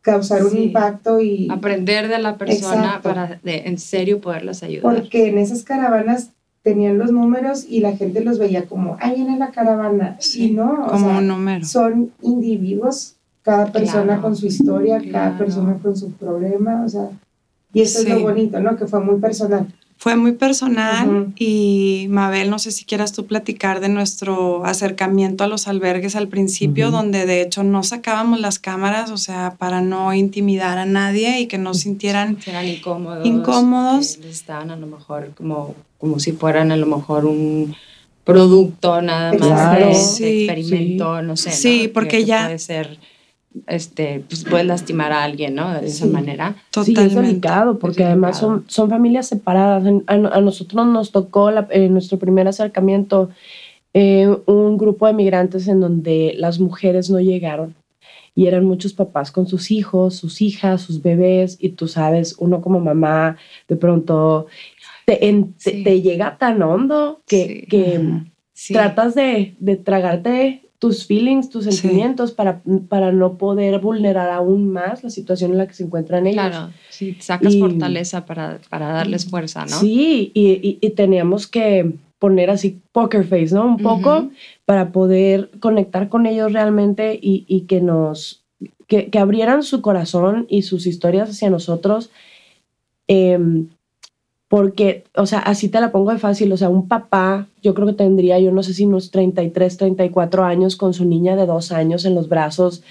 [0.00, 4.94] causar un impacto y aprender de la persona para de, en serio poderlas ayudar.
[4.94, 6.30] Porque en esas caravanas
[6.62, 10.16] tenían los números y la gente los veía como, ahí viene la caravana.
[10.34, 11.64] y no, como un número.
[11.64, 13.17] son individuos
[13.48, 17.08] cada persona con su historia, cada persona con su problema, o sea,
[17.72, 18.76] y eso es lo bonito, ¿no?
[18.76, 19.72] Que fue muy personal.
[19.96, 25.46] Fue muy personal y Mabel, no sé si quieras tú platicar de nuestro acercamiento a
[25.46, 30.12] los albergues al principio, donde de hecho no sacábamos las cámaras, o sea, para no
[30.12, 33.26] intimidar a nadie y que no sintieran incómodos.
[33.26, 34.18] incómodos.
[34.30, 37.74] estaban a lo mejor como, como si fueran a lo mejor un
[38.24, 41.50] producto nada más de, experimento, no sé.
[41.50, 42.44] Sí, porque ya...
[42.44, 42.98] puede ser
[43.66, 45.80] este, pues puedes lastimar a alguien, ¿no?
[45.80, 46.56] De esa manera.
[46.70, 47.00] Totalmente.
[47.00, 49.84] Sí, es delicado, porque además son, son familias separadas.
[50.06, 53.30] A, nosotros nos tocó en nuestro primer acercamiento
[53.94, 57.74] eh, un grupo de migrantes en donde las mujeres no llegaron
[58.38, 62.60] y eran muchos papás con sus hijos, sus hijas, sus bebés, y tú sabes, uno
[62.60, 64.46] como mamá de pronto
[65.06, 65.16] te,
[65.64, 68.00] te, llega tan hondo que, que
[68.68, 75.02] tratas de, de tragarte tus feelings, tus sentimientos para, para no poder vulnerar aún más
[75.02, 76.46] la situación en la que se encuentran ellos.
[76.46, 79.80] Claro, sí, sacas fortaleza para, para, darles fuerza, ¿no?
[79.80, 83.66] Sí, y, y, teníamos que poner así poker face, ¿no?
[83.66, 84.30] Un poco
[84.64, 88.44] para poder conectar con ellos realmente y, y que nos,
[88.86, 92.10] que, que, abrieran su corazón y sus historias hacia nosotros.
[93.08, 93.66] Eh,
[94.48, 97.86] porque, o sea, así te la pongo de fácil, o sea, un papá, yo creo
[97.86, 101.70] que tendría, yo no sé si unos 33, 34 años con su niña de dos
[101.70, 102.82] años en los brazos,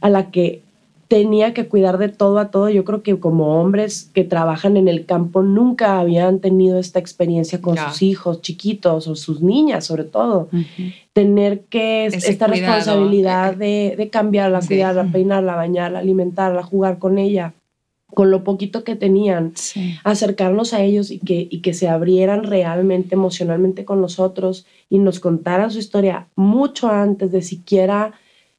[0.00, 0.62] a la que
[1.08, 2.70] tenía que cuidar de todo a todo.
[2.70, 7.60] Yo creo que como hombres que trabajan en el campo nunca habían tenido esta experiencia
[7.60, 10.48] con sus hijos chiquitos o sus niñas sobre todo.
[11.12, 17.54] Tener que esta responsabilidad de, de cambiarla, cuidarla, peinarla, bañarla, alimentarla, jugar con ella
[18.14, 19.52] con lo poquito que tenían,
[20.04, 25.20] acercarnos a ellos y que, y que se abrieran realmente emocionalmente con nosotros y nos
[25.20, 28.12] contaran su historia mucho antes de siquiera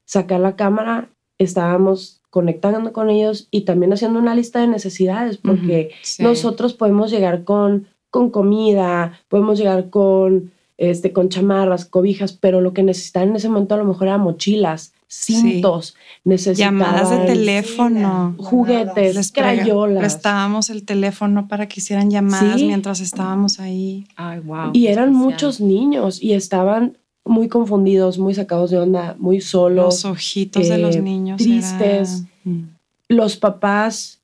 [0.04, 5.90] sacar la cámara, estábamos conectando con ellos y también haciendo una lista de necesidades, porque
[6.18, 12.72] nosotros podemos llegar con, con comida, podemos llegar con, este, con chamarras, cobijas, pero lo
[12.72, 15.94] que necesitaban en ese momento a lo mejor eran mochilas, cintos,
[16.24, 20.00] llamadas de teléfono, juguetes, les crayolas.
[20.00, 24.06] Prestábamos el teléfono para que hicieran llamadas mientras estábamos ahí.
[24.16, 24.70] Ay, wow.
[24.72, 26.96] Y eran muchos niños y estaban
[27.26, 29.84] muy confundidos, muy sacados de onda, muy solos.
[29.84, 31.36] Los ojitos de los eh, niños.
[31.36, 32.24] Tristes.
[32.44, 32.62] Mm.
[33.08, 34.21] Los papás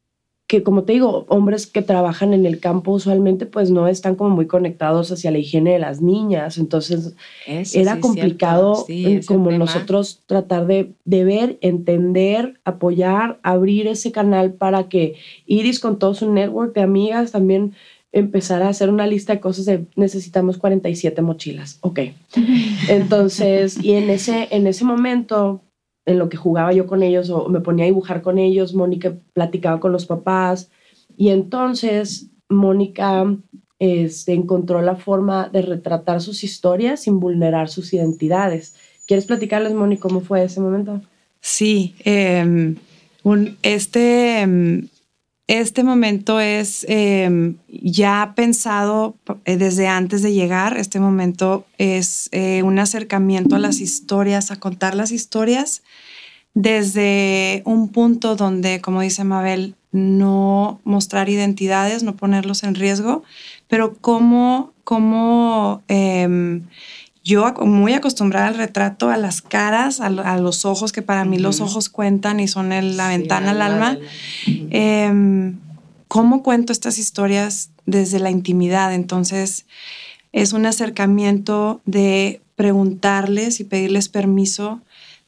[0.49, 4.31] que como te digo, hombres que trabajan en el campo usualmente pues no están como
[4.31, 7.15] muy conectados hacia la higiene de las niñas, entonces
[7.47, 8.87] era complicado
[9.27, 15.99] como nosotros tratar de, de, ver, entender, apoyar, abrir ese canal para que Iris con
[15.99, 17.75] todo su network de amigas también
[18.13, 22.01] empezara a hacer una lista de cosas de necesitamos 47 mochilas, ok.
[22.89, 25.61] Entonces, y en ese, en ese momento
[26.09, 29.15] en lo que jugaba yo con ellos o me ponía a dibujar con ellos, Mónica
[29.35, 30.71] platicaba con los papás
[31.19, 33.27] y entonces Mónica
[33.79, 38.75] este, encontró la forma de retratar sus historias sin vulnerar sus identidades.
[39.07, 41.03] ¿Quieres platicarles, Mónica, cómo fue ese momento?
[41.41, 42.77] Sí, em,
[43.63, 44.89] este, em,
[45.49, 50.77] este momento es em, ya pensado eh, desde antes de llegar.
[50.77, 55.83] Este momento es eh, un acercamiento a las historias, a contar las historias
[56.53, 63.23] desde un punto donde, como dice Mabel, no mostrar identidades, no ponerlos en riesgo,
[63.69, 66.65] pero cómo, cómo em,
[67.25, 71.61] yo muy acostumbrada al retrato, a las caras, a, los ojos, que para mí los
[71.61, 73.99] ojos cuentan y son la ventana al alma.
[74.47, 75.59] Em,
[76.09, 78.95] ¿Cómo cuento estas historias desde la intimidad?
[78.95, 79.67] Entonces,
[80.33, 84.81] es un acercamiento de preguntarles y pedirles permiso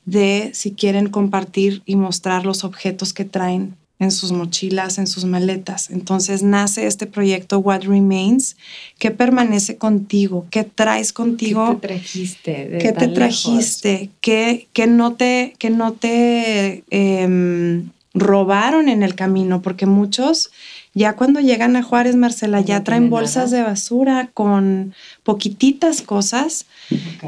[0.06, 5.24] de si quieren compartir y mostrar los objetos que traen en sus mochilas, en sus
[5.26, 5.90] maletas.
[5.90, 8.56] Entonces nace este proyecto What Remains,
[8.98, 10.46] ¿qué permanece contigo?
[10.50, 11.78] ¿Qué traes contigo?
[11.80, 12.78] ¿Qué te trajiste?
[12.80, 14.10] ¿Qué te trajiste?
[14.20, 19.60] ¿Qué, no te, que no te em, robaron en el camino?
[19.60, 20.50] Porque muchos
[20.94, 26.66] ya cuando llegan a Juárez, Marcela, ya traen bolsas de basura con poquititas cosas,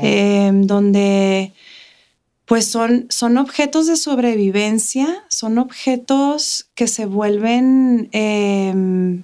[0.02, 1.52] em, donde
[2.52, 9.22] pues son, son objetos de sobrevivencia, son objetos que se vuelven, em,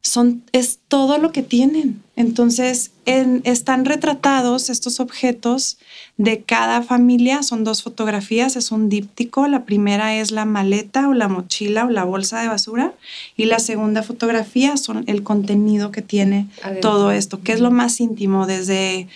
[0.00, 2.02] son, es todo lo que tienen.
[2.16, 5.76] Entonces, están retratados estos objetos
[6.16, 11.12] de cada familia, son dos fotografías, es un díptico, la primera es la maleta o
[11.12, 12.94] la mochila o la bolsa de basura.
[13.36, 16.46] Y la segunda fotografía son el contenido que tiene
[16.80, 19.08] todo esto, que es lo más íntimo, desde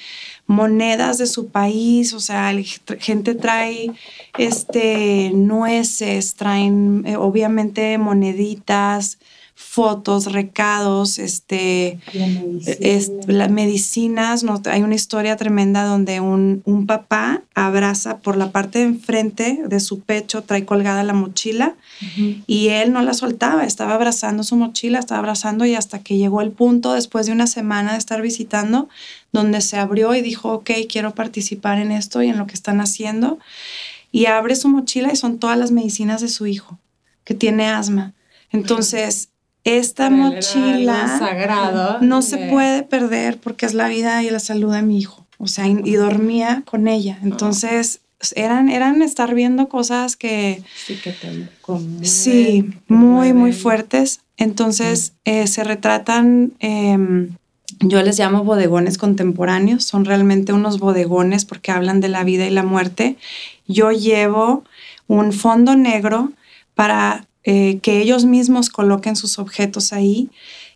[0.47, 2.53] monedas de su país, o sea,
[2.99, 3.91] gente trae
[4.37, 9.19] este, nueces, traen eh, obviamente moneditas,
[9.57, 11.99] fotos, recados, este,
[13.27, 14.43] las medicinas.
[14.43, 19.61] No, hay una historia tremenda donde un, un, papá abraza por la parte de enfrente
[19.67, 21.75] de su pecho, trae colgada la mochila
[22.47, 26.41] y él no la soltaba, estaba abrazando su mochila, estaba abrazando y hasta que llegó
[26.41, 28.89] el punto, después de una semana de estar visitando,
[29.33, 32.81] donde se abrió y dijo, ok, quiero participar en esto y en lo que están
[32.81, 33.39] haciendo.
[34.11, 36.79] Y abre su mochila y son todas las medicinas de su hijo,
[37.25, 38.15] que tiene asma.
[38.53, 39.31] Entonces,
[39.65, 44.83] esta mochila sagrado no se puede perder porque es la vida y la salud de
[44.83, 45.25] mi hijo.
[45.39, 47.19] O sea, y, dormía con ella.
[47.23, 48.01] Entonces,
[48.35, 50.63] eran, eran estar viendo cosas que...
[50.87, 51.15] Sí, que
[52.03, 54.21] Sí, muy, muy fuertes.
[54.37, 57.37] Entonces, eh, se retratan, em,
[57.81, 62.51] yo les llamo bodegones contemporáneos, son realmente unos bodegones porque hablan de la vida y
[62.51, 63.17] la muerte.
[63.67, 64.65] Yo llevo
[65.09, 66.33] un fondo negro
[66.75, 70.31] para eh, que ellos mismos coloquen sus objetos ahí.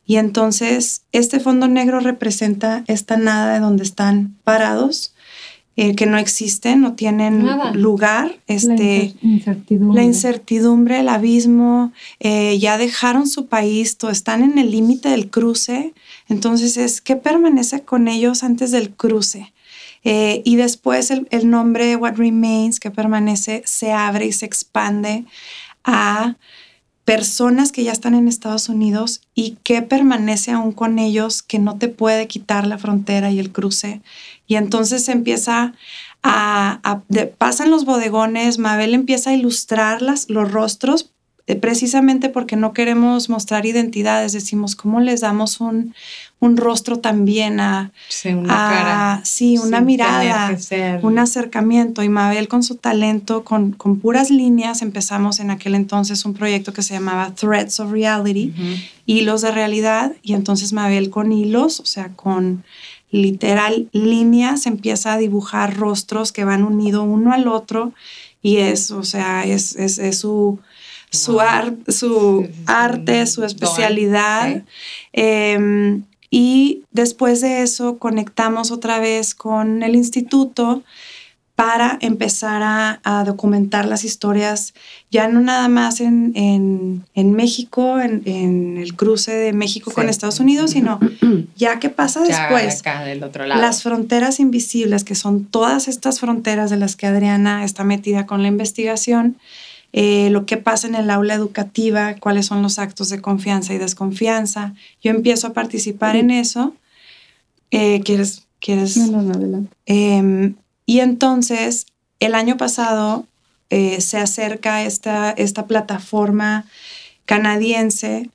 [0.05, 5.15] Y entonces este fondo negro representa esta nada de donde están parados,
[5.77, 8.39] eh, que no existen, no tienen lugar.
[8.49, 9.97] Este, la incertidumbre.
[9.97, 15.95] La incertidumbre, el abismo, eh, ya dejaron su país, están en el límite del cruce.
[16.29, 19.53] Entonces es, ¿qué permanece con ellos antes del cruce?
[20.05, 25.27] y después el, el nombre What Remains, que permanece, se abre y se expande
[25.85, 26.37] a
[27.09, 31.79] personas que ya están en Estados Unidos y que permanece aún con ellos, que no
[31.79, 34.03] te puede quitar la frontera y el cruce.
[34.47, 35.73] Y entonces empieza
[36.23, 37.01] a,
[37.39, 41.11] pasan los bodegones, Mabel empieza a ilustrar las, los rostros
[41.47, 45.95] eh, precisamente porque no queremos mostrar identidades, decimos, ¿cómo les damos un,
[46.41, 47.91] un rostro también a...
[48.09, 49.21] Sí, una cara.
[49.25, 50.57] Sí, una mirada,
[51.03, 52.03] un acercamiento.
[52.03, 56.73] Y Mabel con su talento, con, con, puras líneas, empezamos en aquel entonces un proyecto
[56.73, 58.53] que se llamaba Threads of Reality,
[59.07, 62.65] hilos de realidad, y entonces Mabel con hilos, o sea, con
[63.11, 67.93] literal líneas, empieza a dibujar rostros que van unidos uno al otro,
[68.43, 70.61] y es, o sea, es, es, es su
[71.11, 71.41] su,
[71.89, 74.63] su arte, su especialidad.
[75.13, 80.83] Em, y después de eso conectamos otra vez con el instituto
[81.59, 84.75] para empezar a, documentar las historias,
[85.11, 90.71] ya no nada más en, en, México, en, el cruce de México con Estados Unidos,
[90.71, 91.01] sino
[91.57, 92.81] ya que pasa después.
[93.05, 93.61] del otro lado.
[93.61, 98.43] Las fronteras invisibles, que son todas estas fronteras de las que Adriana está metida con
[98.43, 99.37] la investigación,
[99.93, 103.79] eh, lo que pasa en el aula educativa, cuáles son los actos de confianza y
[103.79, 104.75] desconfianza.
[105.03, 106.75] Yo empiezo a participar en eso.
[107.71, 108.47] Eh, ¿Quieres?
[108.61, 108.97] quieres?
[108.97, 109.75] No, no, adelante.
[109.87, 111.87] Em, y entonces,
[112.21, 113.27] el año pasado
[113.71, 116.67] eh, se acerca esta, esta plataforma
[117.25, 118.31] canadiense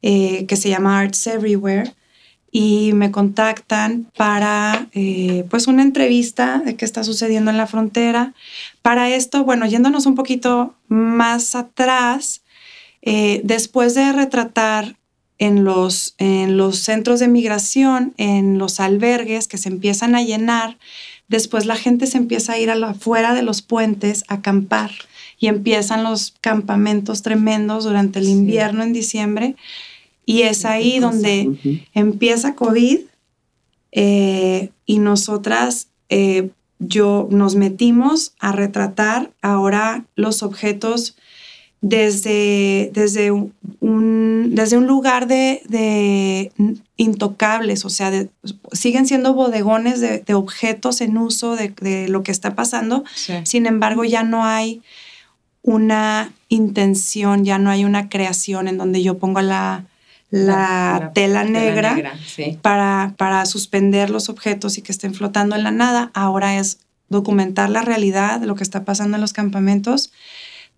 [0.00, 1.92] que se llama Arts Everywhere,
[2.50, 8.34] y me contactan para eh, pues una entrevista de qué está sucediendo en la frontera.
[8.82, 12.42] Para esto, bueno, yéndonos un poquito más atrás,
[13.02, 14.96] eh, después de retratar
[15.38, 20.78] en los, en los centros de migración, en los albergues que se empiezan a llenar,
[21.28, 24.90] después la gente se empieza a ir a la, afuera de los puentes a acampar
[25.38, 29.54] y empiezan los campamentos tremendos durante el invierno en diciembre
[30.28, 32.98] y es ahí donde empieza COVID
[33.92, 41.16] eh, y nosotras, eh, yo, nos metimos a retratar ahora los objetos
[41.80, 46.52] desde, desde, un, desde un lugar de,
[46.98, 48.12] intocables, o sea,
[48.72, 53.02] siguen siendo bodegones de, objetos en uso de, lo que está pasando,
[53.44, 54.82] sin embargo ya no hay
[55.62, 59.86] una intención, ya no hay una creación en donde yo pongo la,
[60.30, 62.14] la, tela negra,
[62.60, 66.10] para, para suspender los objetos y que estén flotando en la nada.
[66.14, 70.12] Ahora es documentar la realidad de lo que está pasando en los campamentos.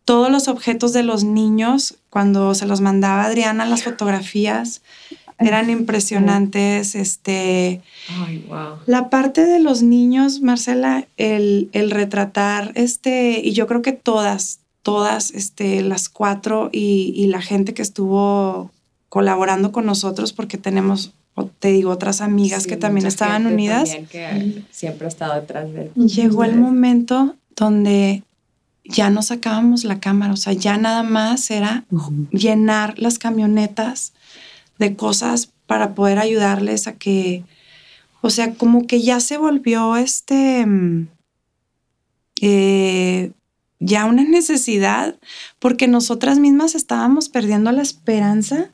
[0.04, 4.82] Todos los objetos de los niños, cuando se los mandaba Adriana las fotografías,
[5.38, 6.94] eran impresionantes.
[6.94, 7.80] Este,
[8.86, 14.60] La parte de los niños, Marcela, el, el, retratar, este, y yo creo que todas,
[14.82, 18.70] todas, este, las cuatro y, y la gente que estuvo
[19.10, 21.12] colaborando con nosotros porque tenemos,
[21.58, 23.90] te digo, otras amigas que también estaban unidas.
[24.08, 28.22] que siempre ha estado detrás de Llegó el momento donde
[28.84, 31.84] ya no sacábamos la cámara, o sea, ya nada más era
[32.30, 34.12] llenar las camionetas
[34.78, 37.44] de cosas para poder ayudarles a que,
[38.22, 41.08] o sea, como que ya se volvió este, mm,
[42.42, 43.32] eh,
[43.80, 45.16] ya una necesidad,
[45.58, 48.70] porque nosotras mismas estábamos perdiendo la esperanza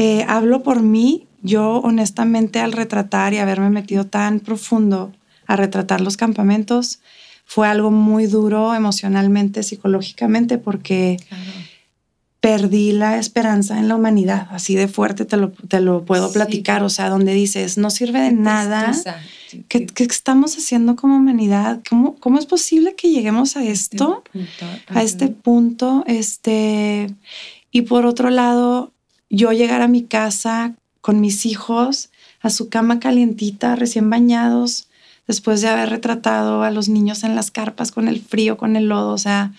[0.00, 5.12] eh, hablo por mí, yo honestamente al retratar y haberme metido tan profundo
[5.48, 7.00] a retratar los campamentos,
[7.44, 11.16] fue algo muy duro emocionalmente, psicológicamente, porque
[12.38, 16.84] perdí la esperanza en la humanidad, así de fuerte te lo, te lo puedo platicar,
[16.84, 18.92] o sea, donde dices, no sirve de nada,
[19.66, 21.80] ¿qué, estamos haciendo como humanidad?
[21.90, 24.22] ¿Cómo, ¿Cómo es posible que lleguemos a esto,
[24.86, 26.04] a este punto?
[26.06, 27.12] Este,
[27.72, 28.92] y por otro lado,
[29.30, 32.10] yo llegar a mi casa con mis hijos,
[32.40, 34.88] a su cama calientita, recién bañados,
[35.26, 38.88] después de haber retratado a los niños en las carpas con el frío, con el
[38.88, 39.52] lodo, o sea,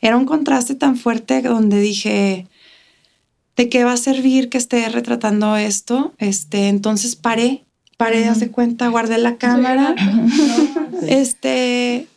[0.00, 2.46] era un contraste tan fuerte donde dije,
[3.56, 6.14] ¿de qué va a servir que esté retratando esto?
[6.18, 7.64] Este, entonces paré,
[7.98, 9.94] paré, uh de cuenta, guardé la cámara,
[11.06, 12.08] este,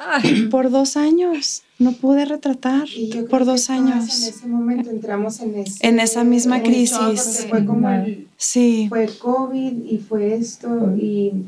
[0.50, 2.88] por dos años no pude retratar
[3.30, 4.24] por dos años.
[4.24, 7.48] En ese momento entramos en, en esa misma crisis.
[7.50, 7.90] Fue como
[8.38, 8.88] sí.
[8.90, 11.46] fue COVID y fue esto y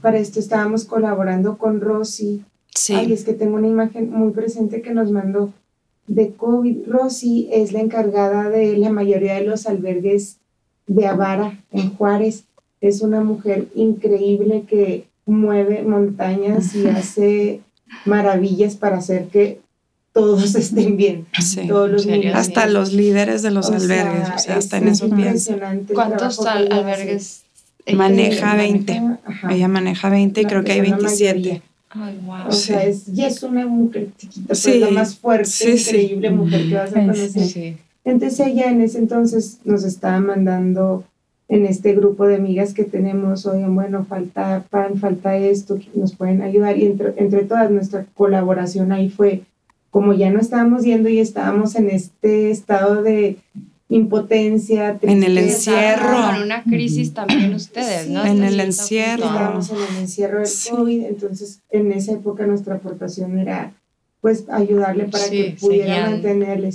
[0.00, 2.44] para esto estábamos colaborando con Rosy.
[2.74, 2.94] Sí.
[2.94, 5.52] Ay, es que tengo una imagen muy presente que nos mandó
[6.06, 6.88] de COVID.
[6.88, 10.38] Rosy es la encargada de la mayoría de los albergues
[10.86, 12.44] de Avara en Juárez.
[12.80, 17.60] Es una mujer increíble que mueve montañas y hace
[18.04, 19.63] maravillas para hacer que
[20.14, 21.26] todos estén bien.
[21.68, 25.54] Todos los hasta los líderes de los albergues, o sea, hasta en eso pienso.
[25.92, 27.42] ¿Cuántos albergues?
[27.92, 29.02] Maneja 20.
[29.50, 31.60] Ella maneja 20 y creo que hay 27.
[31.90, 32.48] Ay, wow.
[32.48, 36.74] O sea, es, y es una mujer chiquita, pues la más fuerte, increíble mujer que
[36.74, 37.76] vas a conocer.
[38.04, 41.04] Entonces ella en ese entonces nos estaba mandando
[41.48, 46.42] en este grupo de amigas que tenemos, oigan, bueno, falta pan, falta esto, nos pueden
[46.42, 46.78] ayudar.
[46.78, 49.42] Y entre, entre todas nuestra colaboración ahí fue,
[49.94, 53.36] como ya no estábamos yendo y estábamos en este estado de
[53.88, 58.26] impotencia, en el encierro, en una crisis también ustedes, ¿no?
[58.26, 59.26] En el encierro.
[59.26, 63.72] Estábamos en el encierro del COVID, entonces en esa época nuestra aportación era
[64.24, 66.74] pues ayudarle para que pudiera mantenerles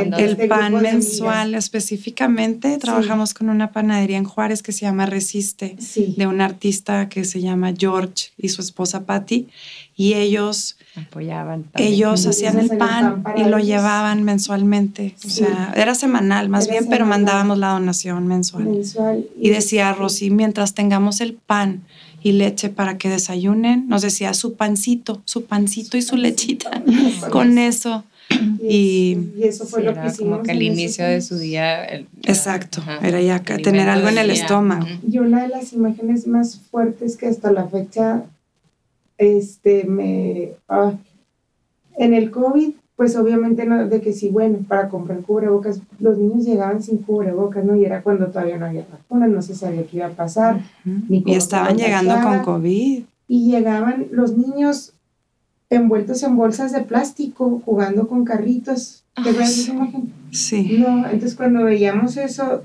[0.00, 5.76] el, este pan mensual específicamente trabajamos con una panadería en Juárez que se llama Resiste
[6.16, 9.46] de un artista que se llama George y su esposa Patty
[9.94, 16.48] y ellos apoyaban ellos hacían el pan, y lo llevaban mensualmente o sea era semanal
[16.48, 21.84] más bien pero mandábamos la donación mensual, mensual y, decía Rosy mientras tengamos el pan
[22.22, 23.88] y leche para que desayunen.
[23.88, 26.82] Nos decía su pancito, su pancito y su lechita.
[27.30, 28.04] Con eso.
[28.62, 31.84] Y, eso fue lo que como que el inicio de su día.
[32.24, 34.86] exacto, era ya tener algo en el estómago.
[35.10, 38.24] Y una de las imágenes más fuertes que hasta la fecha
[39.16, 40.50] este, me.
[40.68, 40.92] Ah,
[41.96, 46.44] en el COVID pues obviamente no, de que sí, bueno, para comprar cubrebocas, los niños
[46.44, 47.76] llegaban sin cubrebocas, ¿no?
[47.76, 50.60] Y era cuando todavía no había vacuna, no se sabía qué iba a pasar.
[51.08, 53.04] y estaban llegando con COVID.
[53.28, 54.94] Y llegaban los niños
[55.70, 59.04] envueltos en bolsas de plástico, jugando con carritos.
[59.22, 60.12] ¿Te de esa imagen?
[60.32, 60.78] Sí.
[60.80, 62.64] No, entonces cuando veíamos eso,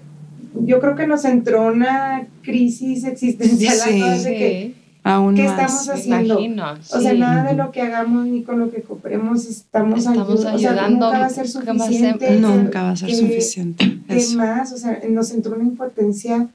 [0.65, 4.23] yo creo que nos entró una crisis existencial Sí.
[4.23, 4.75] de que,
[5.05, 5.51] Aún ¿qué más.
[5.59, 6.33] estamos haciendo?
[6.39, 6.65] imagino.
[6.93, 10.33] O sea, nada de lo que hagamos ni con lo que compremos estamos, Estamos ayu-
[10.33, 12.39] o sea, ayudando, nunca va a ser suficiente.
[12.39, 13.99] Nunca va a ser que- suficiente.
[14.07, 14.71] ¿Qué más?
[14.71, 16.47] O sea, nos entró una impotencia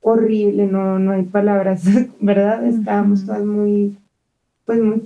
[0.00, 1.82] horrible, no, no hay palabras,
[2.20, 2.64] ¿verdad?
[2.66, 3.26] Estábamos Ujú.
[3.26, 3.96] todas muy,
[4.64, 5.02] pues muy,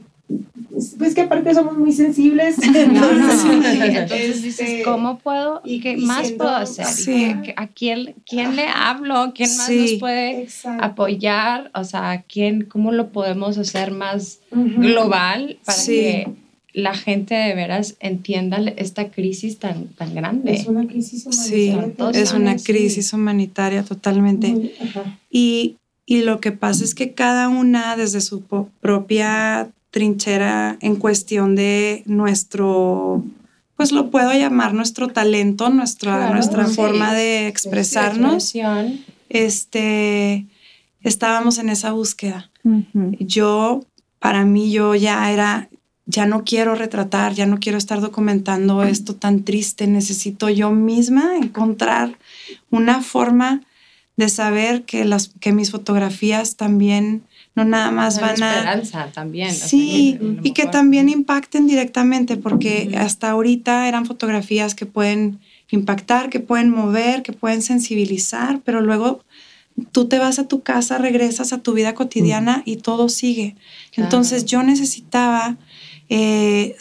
[0.98, 2.56] pues que aparte somos muy sensibles.
[2.62, 5.60] Entonces, sí, entonces este, dices, ¿cómo puedo?
[5.64, 6.86] y- ¿Qué y más siendo- puedo hacer?
[6.86, 7.32] ¿Y Sí.
[7.56, 9.32] ¿A quién, quién le hablo?
[9.34, 9.78] ¿Quién más Sí.
[9.78, 10.84] nos puede Exacto.
[10.84, 11.70] apoyar?
[11.74, 14.80] O sea, ¿quién, ¿cómo lo podemos hacer más Ujú.
[14.80, 15.92] global para Sí.
[15.92, 16.28] que
[16.72, 20.52] la gente de veras entienda esta crisis tan, tan grande?
[20.54, 21.94] Es una crisis Sí, humanitaria.
[21.96, 22.64] todos es una sí.
[22.64, 24.48] crisis humanitaria totalmente.
[24.48, 24.72] Muy-.
[25.30, 25.76] Y,
[26.06, 28.42] y lo que pasa es que cada una desde su
[28.80, 33.24] propia trinchera en cuestión de nuestro,
[33.76, 36.74] pues lo puedo llamar nuestro talento, nuestra, Claro, nuestra sí.
[36.74, 38.54] forma de expresarnos,
[39.28, 40.46] este,
[41.02, 42.50] estábamos en esa búsqueda.
[43.18, 43.84] Yo,
[44.18, 45.68] para mí, yo ya era,
[46.06, 51.36] ya no quiero retratar, ya no quiero estar documentando esto tan triste, necesito yo misma
[51.36, 52.18] encontrar
[52.70, 53.62] una forma
[54.16, 57.22] de saber que, las, que mis fotografías también
[57.54, 58.56] no nada más van a...
[58.56, 59.50] esperanza también.
[59.50, 65.40] o sea, Sí, y que también impacten directamente, porque hasta ahorita eran fotografías que pueden
[65.70, 69.24] impactar, que pueden mover, que pueden sensibilizar, pero luego
[69.92, 73.56] tú te vas a tu casa, regresas a tu vida cotidiana y todo sigue.
[73.92, 74.06] Claro.
[74.06, 75.56] Entonces yo necesitaba
[76.08, 76.76] eh,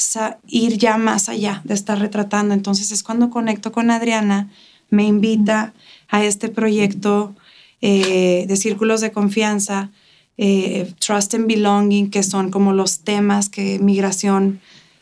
[0.47, 2.53] ir ya más allá de estar retratando.
[2.53, 4.49] Entonces es cuando conecto con Adriana,
[4.89, 5.74] me invita
[6.09, 7.36] a este proyecto
[7.82, 9.91] eh, de círculos de confianza,
[10.42, 14.62] eh, Trust and Belonging, que son como los temas que migración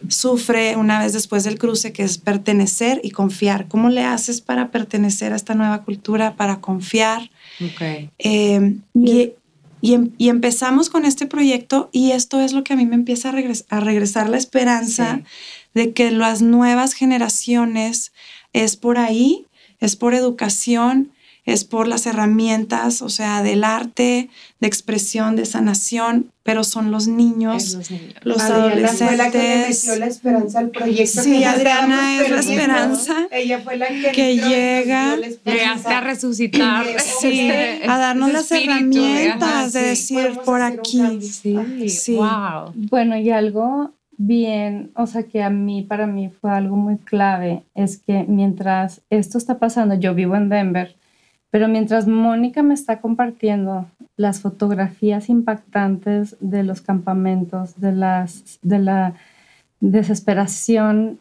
[0.10, 3.68] sufre una vez después del cruce, que es pertenecer y confiar.
[3.68, 7.30] ¿Cómo le haces para pertenecer a esta nueva cultura, para confiar?
[8.20, 9.32] Eh, y,
[9.82, 12.96] y em- y empezamos con este proyecto y esto es lo que a mí me
[12.96, 15.24] empieza a, regres- a regresar la esperanza Sí.
[15.76, 18.12] de que las nuevas generaciones
[18.54, 19.46] es por ahí,
[19.80, 21.12] es por educación,
[21.48, 24.30] es por las herramientas, o sea, del arte,
[24.60, 28.14] de expresión, de sanación, pero son los niños, Es los niños.
[28.24, 31.22] los Adriana fue la que le metió la esperanza al proyecto.
[31.24, 35.16] Sí, que Adriana es la esperanza Ella fue la que, que llega-.
[35.46, 36.86] Llegaste a resucitar.
[37.22, 37.50] Sí,
[37.88, 40.16] a darnos las espíritu, herramientas ajá, de sí.
[40.16, 41.22] decir Podemos por aquí.
[41.22, 42.16] Sí, Sí.
[42.16, 42.74] wow.
[42.76, 47.64] Bueno, y algo bien, o sea, que a mí, para mí fue algo muy clave,
[47.76, 50.96] es que mientras esto está pasando, yo vivo en Denver,
[51.50, 53.86] pero mientras Mónica me está compartiendo
[54.16, 59.14] las fotografías impactantes de los campamentos, de, las, de la
[59.80, 61.20] desesperación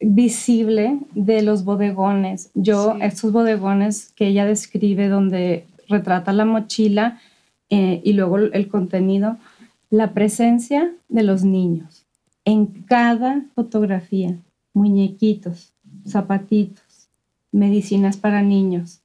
[0.00, 2.50] visible de los bodegones.
[2.54, 2.98] Yo, Sí.
[3.02, 7.18] estos bodegones que ella describe donde retrata la mochila
[7.70, 9.38] eh, y luego el contenido,
[9.90, 12.06] la presencia de los niños
[12.44, 14.36] en cada fotografía,
[14.72, 15.72] muñequitos,
[16.06, 17.08] zapatitos,
[17.50, 19.00] medicinas para niños,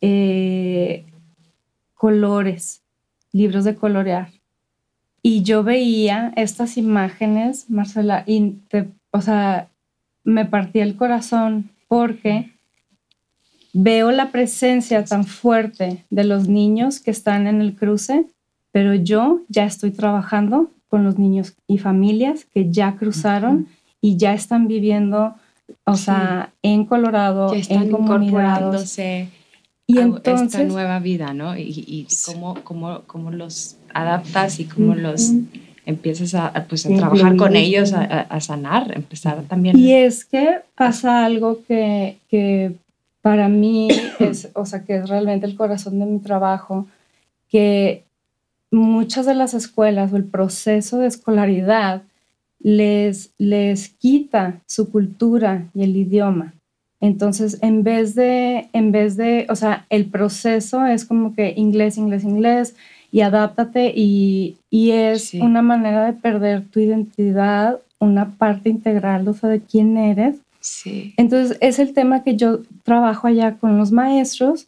[0.00, 1.04] eh,
[1.94, 2.82] colores,
[3.32, 4.30] libros de colorear.
[5.22, 9.68] Y yo veía estas imágenes, Marcela, y te- o sea,
[10.24, 12.50] me partía el corazón porque
[13.72, 18.24] veo la presencia tan fuerte de los niños que están en el cruce,
[18.72, 23.68] pero yo ya estoy trabajando con los niños y familias que ya cruzaron
[24.00, 25.34] y ya están viviendo,
[25.84, 26.04] o Sí.
[26.04, 28.98] sea, en Colorado, Ya están en comunidades.
[29.90, 31.56] Y a esta entonces, nueva vida, ¿no?
[31.56, 35.32] Y, y- y cómo, cómo, cómo los adaptas y cómo los
[35.86, 39.76] empiezas a, pues, a trabajar con ellos, a- a sanar, empezar también.
[39.76, 42.76] Y es que pasa algo que, que
[43.22, 43.88] para mí
[44.20, 46.86] es, o sea, que es realmente el corazón de mi trabajo,
[47.48, 48.04] que
[48.70, 52.02] muchas de las escuelas o el proceso de escolaridad
[52.60, 56.54] les, les quita su cultura y el idioma.
[57.00, 61.96] Entonces, en vez de, en vez de, o sea, el proceso es como que inglés,
[61.96, 62.74] inglés, inglés,
[63.12, 65.40] y adáptate, y, y es Sí.
[65.40, 70.36] una manera de perder tu identidad, una parte integral, o sea, de quién eres.
[70.60, 71.14] Sí.
[71.16, 74.66] Entonces, es el tema que yo trabajo allá con los maestros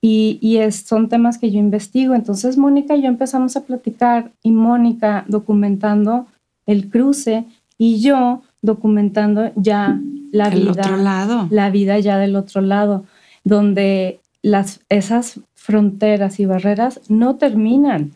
[0.00, 2.14] y, y es, son temas que yo investigo.
[2.14, 6.26] Entonces, Mónica y yo empezamos a platicar y Mónica documentando
[6.66, 7.44] el cruce
[7.78, 10.00] y yo documentando ya
[10.34, 11.48] la El vida otro lado.
[11.50, 13.04] la vida ya del otro lado,
[13.44, 18.12] donde las, esas fronteras y barreras no terminan.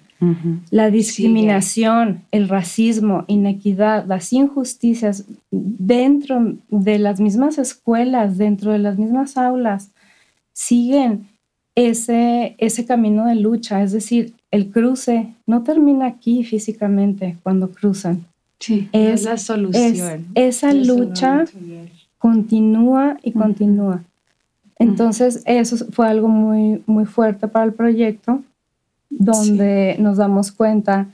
[0.70, 8.98] La discriminación, el racismo, inequidad, las injusticias dentro de las mismas escuelas, dentro de las
[8.98, 9.92] mismas aulas,
[10.52, 11.28] siguen
[11.76, 13.80] ese, ese camino de lucha.
[13.84, 18.26] Es decir, el cruce no termina aquí físicamente cuando cruzan.
[18.58, 20.26] Sí, es, la solución.
[20.34, 21.44] esa lucha
[22.18, 24.02] continúa y continúa.
[24.78, 28.42] Entonces, eso fue algo muy, muy fuerte para el proyecto
[29.10, 31.08] donde nos damos cuenta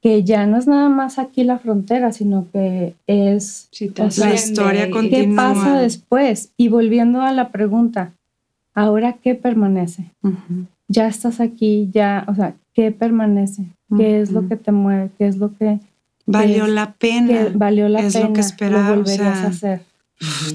[0.00, 3.68] que ya no es nada más aquí la frontera, sino que es
[4.18, 5.28] la historia continúa.
[5.28, 6.52] ¿Qué pasa después?
[6.56, 8.12] Y volviendo a la pregunta,
[8.74, 10.10] ¿ahora qué permanece?
[10.88, 13.66] Ya estás aquí, ya, o sea, ¿qué permanece?
[13.96, 15.10] ¿Qué es lo que te mueve?
[15.18, 15.78] ¿Qué es lo que...
[16.26, 17.48] Valió la pena.
[17.54, 18.28] valió la es pena.
[18.28, 18.90] lo que esperaba.
[18.90, 19.82] Lo volverías a hacer.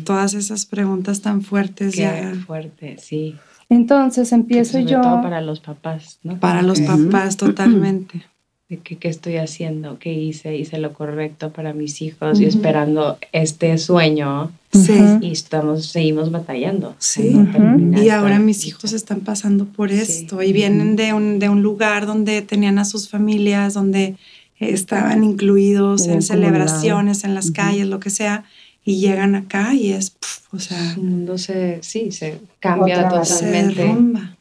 [0.03, 2.33] Todas esas preguntas tan fuertes Qué ya.
[2.45, 3.35] fuerte, sí.
[3.69, 5.01] Entonces empiezo Sobre yo.
[5.01, 6.39] Todo para los papás, ¿no?
[6.39, 8.23] Para los papás, totalmente.
[8.69, 9.97] De que, ¿Qué estoy haciendo?
[9.97, 10.57] ¿Qué hice?
[10.57, 14.51] Hice lo correcto para mis hijos y esperando este sueño.
[14.73, 14.99] Sí.
[15.21, 16.93] Y estamos, seguimos batallando.
[16.99, 17.33] Sí.
[17.33, 19.95] No Y ahora mis hijos están pasando por Sí.
[19.99, 24.15] esto y vienen de un, de un lugar donde tenían a sus familias, donde
[24.59, 28.43] estaban incluidos En celebraciones, en las calles, lo que sea,
[28.87, 33.19] y llegan acá y es, pf, o sea, Su mundo se, sí, se cambia Otra
[33.19, 33.27] vez.
[33.27, 33.81] se totalmente.
[33.83, 34.37] derrumba.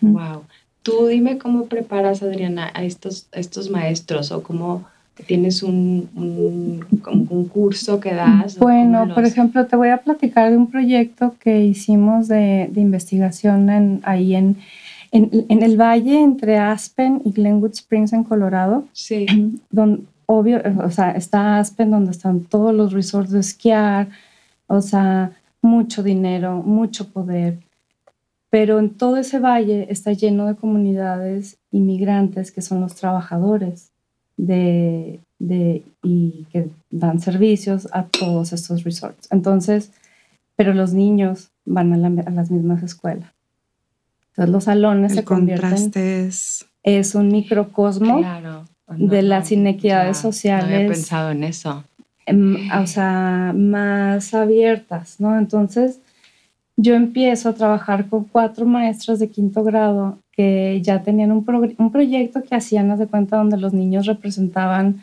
[0.00, 0.42] Wow.
[0.82, 4.84] Tú dime cómo preparas, Adriana, a estos, a estos maestros o cómo
[5.26, 6.86] tienes un, un,
[7.28, 8.56] un curso que das.
[8.58, 12.70] Bueno, cómo por los- ejemplo, te voy a platicar de un proyecto que hicimos de,
[12.72, 14.56] de investigación en- ahí en,
[15.12, 19.26] en, en el valle entre Aspen y Glenwood Springs en Colorado, Sí,
[19.70, 20.04] donde
[20.36, 24.08] obvio, o sea, está Aspen donde están todos los resorts de esquiar,
[24.68, 27.58] o sea, mucho dinero, mucho poder.
[28.48, 33.90] Pero en todo ese valle está lleno de comunidades inmigrantes que son los trabajadores
[34.36, 39.26] de, de, y que dan servicios a todos estos resorts.
[39.30, 39.90] Entonces,
[40.56, 43.30] pero los niños van a, la- a las mismas escuelas.
[44.30, 46.66] Entonces los salones El se convierten, contraste es...
[46.84, 48.64] es un microcosmo claro.
[48.96, 50.90] De las inequidades ya, No había sociales.
[50.90, 51.84] pensado en eso.
[52.26, 55.36] em, o sea, más abiertas, ¿no?
[55.38, 56.00] Entonces,
[56.76, 61.44] yo empiezo a trabajar con cuatro maestras de quinto grado que ya tenían un,
[61.78, 65.02] un proyecto que hacían, de cuenta, donde los niños representaban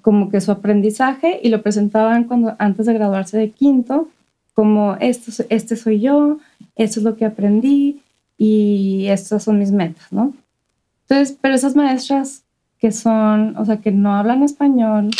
[0.00, 4.08] como que su aprendizaje y lo presentaban cuando, antes de graduarse de quinto,
[4.54, 6.38] como esto, es- este soy yo,
[6.76, 8.00] esto es lo que aprendí
[8.38, 10.32] y estas son mis metas, ¿no?
[11.08, 12.42] Entonces, pero esas maestras
[12.82, 15.10] que son, o sea, que no hablan español,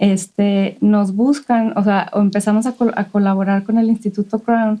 [0.00, 4.80] este, nos buscan, o sea, empezamos a, col- a colaborar con el Instituto Crown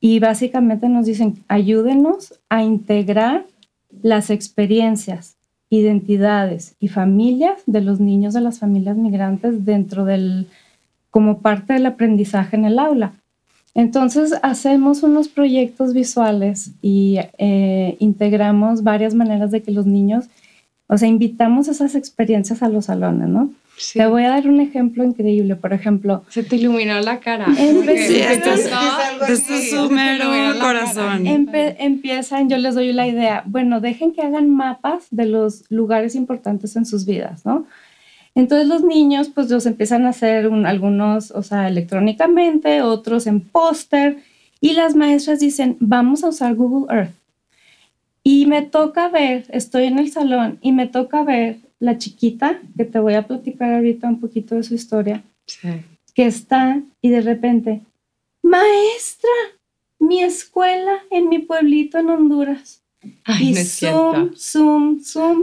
[0.00, 3.44] y básicamente nos dicen, ayúdenos a integrar
[4.02, 5.36] las experiencias,
[5.70, 10.48] identidades y familias de los niños de las familias migrantes dentro del,
[11.10, 13.12] como parte del aprendizaje en el aula.
[13.74, 20.24] Entonces hacemos unos proyectos visuales y eh, integramos varias maneras de que los niños,
[20.88, 23.50] o sea, invitamos esas experiencias a los salones, ¿no?
[23.78, 23.98] Sí.
[23.98, 25.54] Te voy a dar un ejemplo increíble.
[25.54, 27.44] Por ejemplo, Se te iluminó la cara.
[27.58, 30.24] Empecé- Sí, esto es- algo Esto es su mero
[30.60, 31.26] corazón.
[31.26, 36.14] Empe- empiezan, yo les doy la idea, bueno, dejen que hagan mapas de los lugares
[36.14, 37.66] importantes en sus vidas, ¿no?
[38.34, 43.40] Entonces los niños pues los empiezan a hacer un- algunos, o sea, electrónicamente, otros en
[43.40, 44.18] póster,
[44.60, 47.12] y las maestras dicen, vamos a usar Google Earth.
[48.28, 52.84] Y me toca ver, estoy en el salón y me toca ver la chiquita, que
[52.84, 55.68] te voy a platicar ahorita un poquito de su historia, Sí.
[56.12, 57.82] que está y de repente,
[58.42, 59.30] maestra,
[60.00, 62.82] mi escuela en mi pueblito en Honduras.
[63.22, 64.30] Ay, y zoom, cierto.
[64.36, 65.42] zoom, zoom.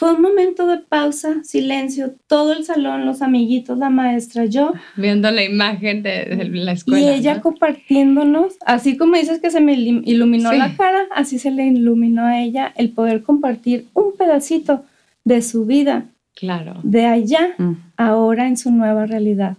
[0.00, 5.30] Fue un momento de pausa, silencio, todo el salón, los amiguitos, la maestra, yo, Viendo
[5.30, 7.00] la imagen de, de la escuela.
[7.02, 7.42] y ella ¿no?
[7.42, 10.56] compartiéndonos, así como dices que se me iluminó Sí.
[10.56, 14.84] la cara, así se le iluminó a ella el poder compartir un pedacito
[15.26, 16.80] de su vida, Claro.
[16.82, 17.54] de allá,
[17.98, 19.58] ahora en su nueva realidad.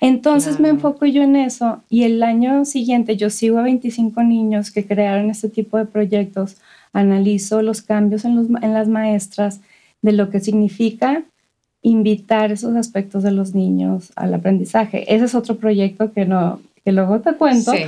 [0.00, 0.74] Entonces me Claro.
[0.76, 5.30] enfoco yo en eso y el año siguiente yo sigo a 25 niños que crearon
[5.30, 6.58] este tipo de proyectos,
[6.92, 9.60] analizo los cambios en, los en las maestras
[10.02, 11.22] de lo que significa
[11.82, 15.14] invitar esos aspectos de los niños al aprendizaje.
[15.14, 17.84] Ese es otro proyecto que, no, que luego te cuento, Sí.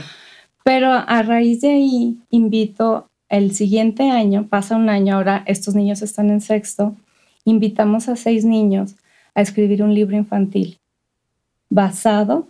[0.64, 6.02] pero a raíz de ahí invito el siguiente año, pasa un año, ahora estos niños
[6.02, 6.94] están en sexto,
[7.44, 8.94] invitamos a seis niños
[9.34, 10.78] a escribir un libro infantil
[11.70, 12.48] basado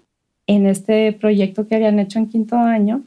[0.49, 3.03] en este proyecto que habían hecho en quinto año,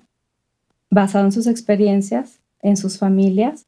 [0.90, 3.66] basado en sus experiencias, en sus familias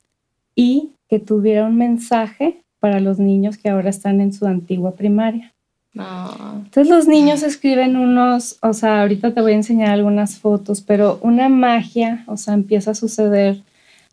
[0.55, 5.53] y que tuviera un mensaje para los niños que ahora están en su antigua primaria.
[5.93, 11.19] Entonces los niños escriben unos, o sea, ahorita te voy a enseñar algunas fotos, pero
[11.23, 13.61] una magia, o sea, empieza a suceder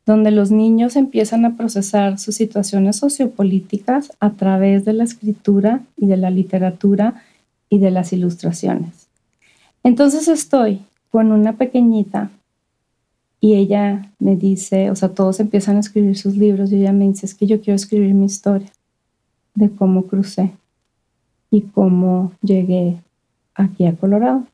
[0.06, 6.06] donde los niños empiezan a procesar sus situaciones sociopolíticas a través de la escritura y
[6.06, 7.22] de la literatura
[7.68, 9.08] y de las ilustraciones.
[9.82, 12.30] Entonces estoy con una pequeñita
[13.44, 17.04] y ella me dice, o sea, todos empiezan a escribir sus libros y ella me
[17.04, 18.70] dice, es que yo quiero escribir mi historia
[19.54, 20.52] de cómo crucé
[21.50, 22.96] y cómo llegué
[23.54, 24.46] aquí a Colorado.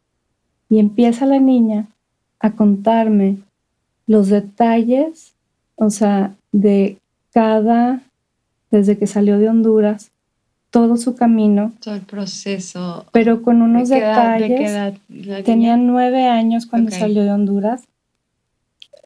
[0.68, 1.86] Y empieza la niña
[2.40, 3.36] a contarme
[4.08, 5.34] los detalles
[5.82, 6.98] o sea, de
[7.32, 8.02] cada,
[8.72, 10.10] desde que salió de Honduras,
[10.70, 11.72] todo su camino.
[11.80, 13.06] Todo el proceso.
[13.12, 14.98] Pero con unos detalles.
[15.44, 17.84] tenía nueve años cuando salió de Honduras.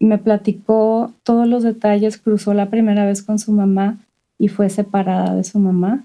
[0.00, 3.98] Me platicó todos los detalles, cruzó la primera vez con su mamá
[4.38, 6.04] y fue separada de su mamá.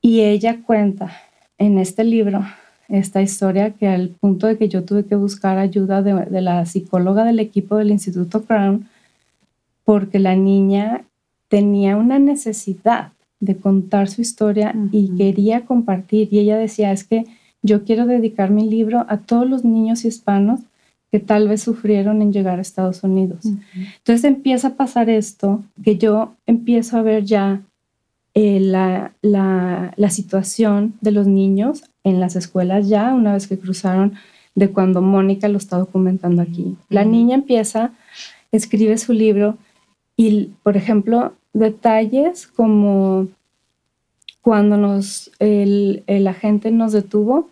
[0.00, 1.12] Y ella cuenta
[1.58, 2.44] en este libro
[2.88, 6.66] esta historia que al punto de que yo tuve que buscar ayuda de, de la
[6.66, 8.88] psicóloga del equipo del Instituto Crown
[9.84, 11.04] porque la niña
[11.48, 16.28] tenía una necesidad de contar su historia y quería compartir.
[16.30, 17.24] Y ella decía, es que
[17.62, 20.60] yo quiero dedicar mi libro a todos los niños hispanos
[21.12, 23.44] que tal vez sufrieron en llegar a Estados Unidos.
[23.44, 27.60] Entonces empieza a pasar esto, que yo empiezo a ver ya
[28.32, 34.14] eh, la, la, situación de los niños en las escuelas ya, una vez que cruzaron
[34.54, 36.76] de cuando Mónica lo está documentando aquí.
[36.88, 37.92] La niña empieza,
[38.50, 39.58] escribe su libro
[40.16, 43.28] y, por ejemplo, detalles como
[44.40, 47.50] cuando nos, el, el agente nos detuvo,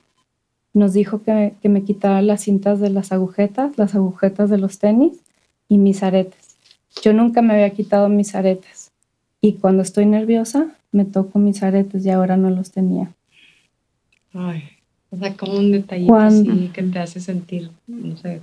[0.72, 4.78] nos dijo que, que, me quitara las cintas de las agujetas, las agujetas de los
[4.78, 5.18] tenis
[5.68, 6.56] y mis aretes.
[7.02, 8.90] Yo nunca me había quitado mis aretes
[9.40, 13.12] y cuando estoy nerviosa me toco mis aretes y ahora no los tenía.
[14.32, 14.64] Ay,
[15.10, 18.40] o sea, como un detallito así que te hace sentir, no sé,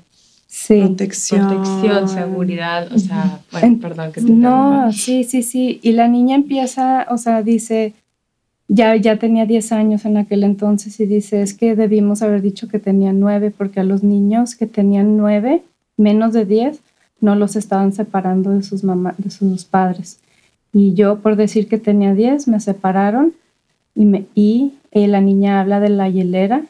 [0.47, 0.79] sí.
[0.79, 1.47] protección.
[1.47, 5.79] Protección, seguridad, o sea, bueno, perdón que te No, sí, sí, sí.
[5.81, 7.93] Y la niña empieza, o sea, dice,
[8.67, 12.67] ya, ya tenía 10 años en aquel entonces y dice, es que debimos haber dicho
[12.67, 15.63] que tenía 9 porque a los niños que tenían 9,
[15.97, 16.79] menos de 10,
[17.21, 20.19] no los estaban separando de sus, mamá, de sus padres.
[20.73, 23.33] Y yo, por decir que tenía 10, me separaron
[23.95, 26.63] y, me, y eh, la niña habla de la hielera,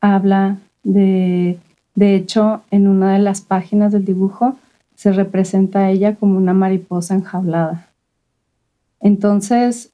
[0.00, 1.58] habla de
[2.00, 4.56] de hecho, en una de las páginas del dibujo
[4.94, 7.88] se representa a ella como una mariposa enjaulada.
[9.00, 9.89] Entonces,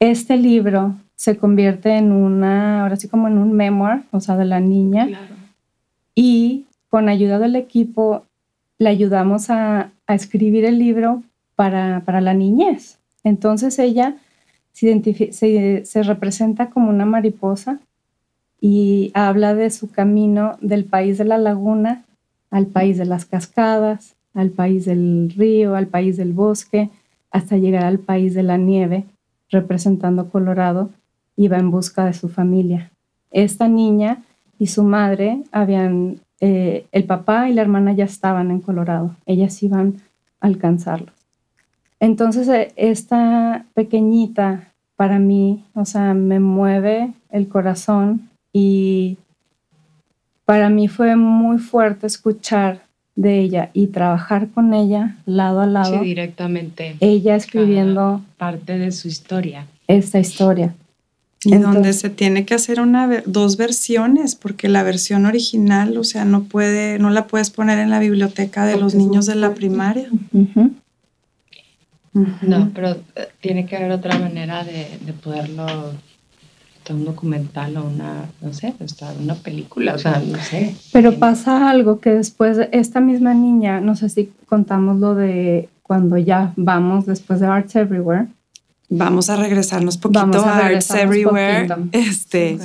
[0.00, 4.46] este libro se convierte en una, ahora sí como en un memoir, o sea, de
[4.46, 5.08] la niña.
[6.14, 8.24] Y con ayuda del equipo
[8.78, 11.22] le ayudamos a, escribir el libro
[11.54, 12.98] para, la niñez.
[13.22, 14.16] Entonces ella
[14.72, 17.78] se, se representa como una mariposa
[18.60, 22.04] y habla de su camino del país de la laguna
[22.50, 26.90] al país de las cascadas, al país del río, al país del bosque,
[27.30, 29.04] hasta llegar al país de la nieve,
[29.50, 30.90] representando Colorado,
[31.36, 32.90] iba en busca de su familia.
[33.30, 34.22] Esta niña
[34.58, 39.62] y su madre habían, eh, el papá y la hermana ya estaban en Colorado, ellas
[39.62, 39.96] iban
[40.40, 41.12] a alcanzarlo.
[41.98, 49.18] Entonces, eh, esta pequeñita para mí, o sea, me mueve el corazón y
[50.44, 52.82] para mí fue muy fuerte escuchar
[53.16, 56.00] de ella y trabajar con ella lado a lado.
[56.00, 56.96] Sí, directamente.
[57.00, 59.66] Ella escribiendo parte de su historia.
[59.86, 60.74] Esta historia.
[61.42, 66.26] Y donde se tiene que hacer una dos versiones, porque la versión original, o sea,
[66.26, 70.08] no puede, no la puedes poner en la biblioteca de los niños de la primaria.
[72.12, 75.66] No, pero eh, tiene que haber otra manera de, de poderlo
[76.94, 78.74] un documental o una, no sé,
[79.20, 80.74] una película, o sea, no sé.
[80.92, 86.16] Pero pasa algo que después esta misma niña, no sé si contamos lo de cuando
[86.18, 88.28] ya vamos después de Arts Everywhere.
[88.92, 91.68] Vamos a regresarnos poquito a, Arts Everywhere.
[91.92, 92.58] Este,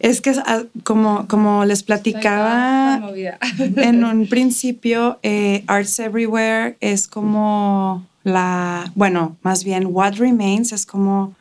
[0.00, 3.00] es que ah, como, como les platicaba
[3.58, 10.84] en un principio, eh, Arts Everywhere es como la, bueno, más bien What Remains es
[10.84, 11.34] como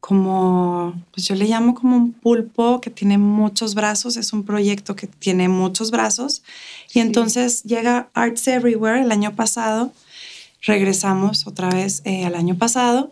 [0.00, 4.94] como, pues yo le llamo como un pulpo que tiene muchos brazos, es un proyecto
[4.94, 6.42] que tiene muchos brazos.
[6.94, 9.92] Y entonces llega Arts Everywhere el año pasado,
[10.62, 13.10] regresamos otra vez eh, al año pasado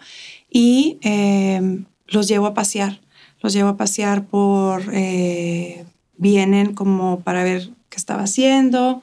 [0.50, 3.00] y eh, los llevo a pasear,
[3.42, 5.84] los llevo a pasear por, eh,
[6.16, 9.02] vienen como para ver qué estaba haciendo.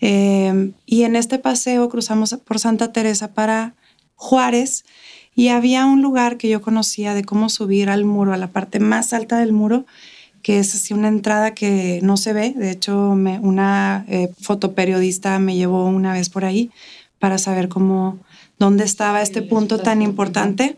[0.00, 3.74] y en este paseo cruzamos por Santa Teresa para
[4.16, 4.84] Juárez
[5.36, 8.78] y había un lugar que yo conocía de cómo subir al muro, a la parte
[8.78, 9.84] más alta del muro,
[10.42, 12.54] que es así una entrada que no se ve.
[12.56, 16.70] De hecho, me, una eh, fotoperiodista me llevó una vez por ahí
[17.18, 18.18] para saber cómo,
[18.58, 20.76] dónde estaba este punto tan importante.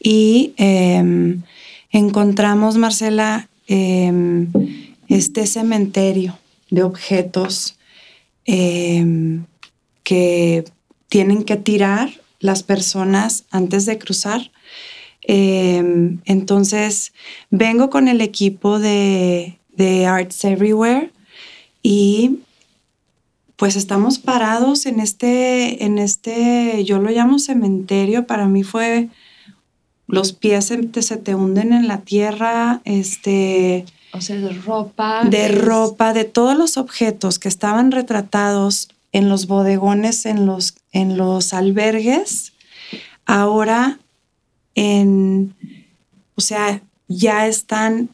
[0.00, 1.42] Y em,
[1.90, 4.48] encontramos, Marcela, em,
[5.08, 6.38] este cementerio
[6.70, 7.76] de objetos
[8.44, 9.44] em,
[10.04, 10.64] que
[11.08, 14.50] tienen que tirar las personas antes de cruzar.
[15.22, 17.12] Em, entonces,
[17.50, 21.10] vengo con el equipo de, de Arts Everywhere
[21.82, 22.40] y
[23.56, 29.08] pues estamos parados en este, en este, yo lo llamo cementerio, para mí fue,
[30.06, 33.86] los pies se te, se te hunden en la tierra, este...
[34.12, 35.24] O sea, de ropa.
[35.24, 40.74] De es- ropa, de todos los objetos que estaban retratados en los bodegones, en los,
[41.00, 42.52] en los albergues,
[43.26, 43.98] ahora
[44.74, 45.54] en,
[46.34, 48.08] o sea, ya están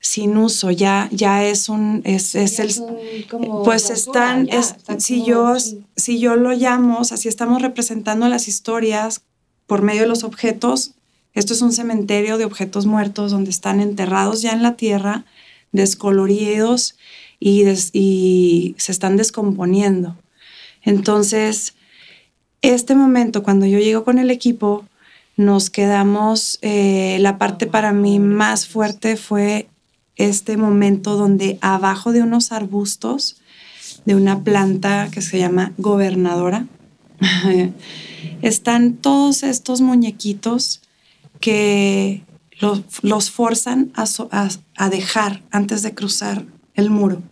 [0.00, 2.68] sin uso, ya, ya es un, es, es el,
[3.64, 5.84] pues están, ya, es- están si, como- yo, sí.
[5.96, 9.22] si yo lo llamo, o sea, si estamos representando las historias
[9.66, 10.92] por medio de los objetos,
[11.32, 15.24] esto es un cementerio de objetos muertos donde están enterrados ya en la tierra,
[15.72, 16.96] descoloridos
[17.40, 20.16] y, des- y se están descomponiendo.
[20.82, 21.74] Entonces,
[22.72, 24.86] este momento, cuando yo llego con el equipo,
[25.36, 29.68] nos quedamos, eh, la parte para mí más fuerte fue
[30.16, 33.36] este momento donde abajo de unos arbustos,
[34.06, 36.66] de una planta que se llama gobernadora,
[38.42, 40.80] están todos estos muñequitos
[41.40, 42.22] que
[43.02, 47.22] los, forzan a dejar antes de cruzar el muro.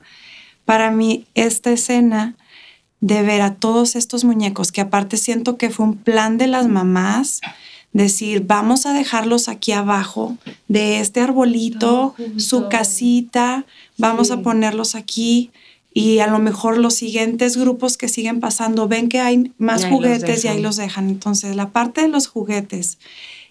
[0.67, 2.37] Para mí, esta escena
[3.03, 6.69] de ver a todos estos muñecos, que aparte siento que fue un plan de las
[6.69, 7.41] mamás,
[7.93, 10.39] decir, vamos a dejarlos aquí abajo
[10.69, 13.67] de este arbolito, su casita,
[13.99, 14.33] vamos Sí.
[14.33, 15.51] a ponerlos aquí
[15.93, 19.91] y a lo mejor los siguientes grupos que siguen pasando ven que hay más Y
[19.91, 21.09] juguetes y ahí los dejan.
[21.11, 22.97] Entonces, la parte de los juguetes,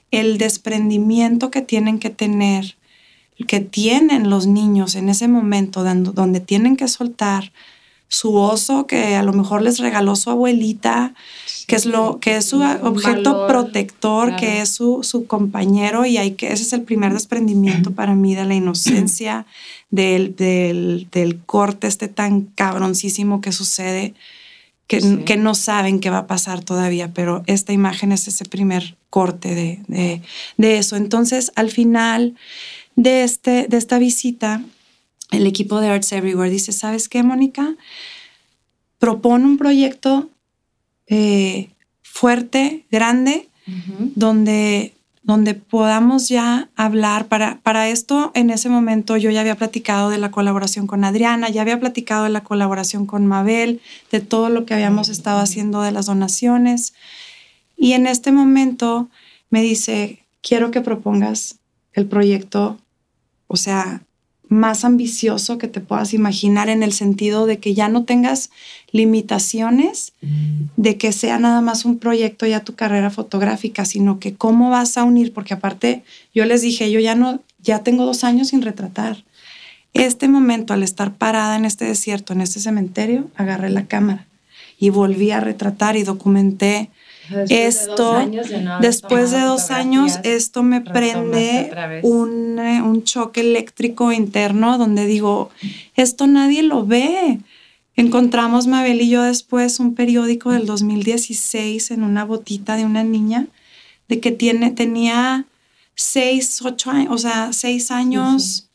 [0.09, 2.77] el desprendimiento que tienen que tener,
[3.47, 7.51] que tienen los niños en ese momento dando- donde tienen que soltar
[8.11, 11.13] su oso que a lo mejor les regaló su abuelita,
[11.65, 14.41] que es lo que es su objeto valor, protector, claro.
[14.41, 18.35] que es su, su compañero y hay que ese es el primer desprendimiento para mí
[18.35, 19.45] de la inocencia,
[19.91, 24.13] del, del, del corte este tan cabroncísimo que sucede,
[24.87, 25.19] que, Sí.
[25.25, 29.55] que no saben qué va a pasar todavía, pero esta imagen es ese primer corte
[29.55, 30.21] de, de,
[30.57, 30.97] de eso.
[30.97, 32.35] Entonces, al final
[32.97, 34.61] de, este, de esta visita,
[35.31, 37.75] el equipo de Arts Everywhere dice, ¿sabes qué, Mónica?
[38.99, 40.29] Propone un proyecto
[41.07, 41.69] eh,
[42.03, 43.47] fuerte, grande,
[44.15, 47.27] donde, donde podamos ya hablar.
[47.27, 51.49] Para, para esto, en ese momento yo ya había platicado de la colaboración con Adriana,
[51.49, 55.81] ya había platicado de la colaboración con Mabel, de todo lo que habíamos estado haciendo
[55.81, 56.93] de las donaciones.
[57.77, 59.09] Y en este momento
[59.49, 61.59] me dice, quiero que propongas
[61.93, 62.77] el proyecto,
[63.47, 64.03] o sea,
[64.51, 68.49] más ambicioso que te puedas imaginar en el sentido de que ya no tengas
[68.91, 70.11] limitaciones
[70.75, 74.97] de que sea nada más un proyecto ya tu carrera fotográfica, sino que cómo vas
[74.97, 76.03] a unir, porque aparte
[76.35, 79.23] yo les dije, yo ya no, ya tengo dos años sin retratar.
[79.93, 84.27] Este momento, al estar parada en este desierto, en este cementerio, agarré la cámara
[84.77, 86.89] y volví a retratar y documenté
[87.49, 88.13] esto,
[88.81, 91.69] Después de dos años, esto me prende
[92.03, 95.49] un, eh, un choque eléctrico interno donde digo,
[95.95, 97.39] esto nadie lo ve.
[97.95, 103.47] Encontramos Mabel y yo después un periódico del 2016 en una botita de una niña
[104.07, 105.45] de que tiene, tenía
[105.95, 108.69] seis, ocho años, o sea, seis años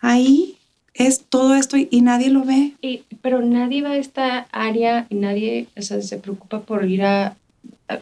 [0.00, 0.56] ahí.
[0.92, 2.72] Es todo esto y, y nadie lo ve.
[2.82, 7.02] Y- pero nadie va a esta área y nadie o sea, se preocupa por ir
[7.02, 7.36] a-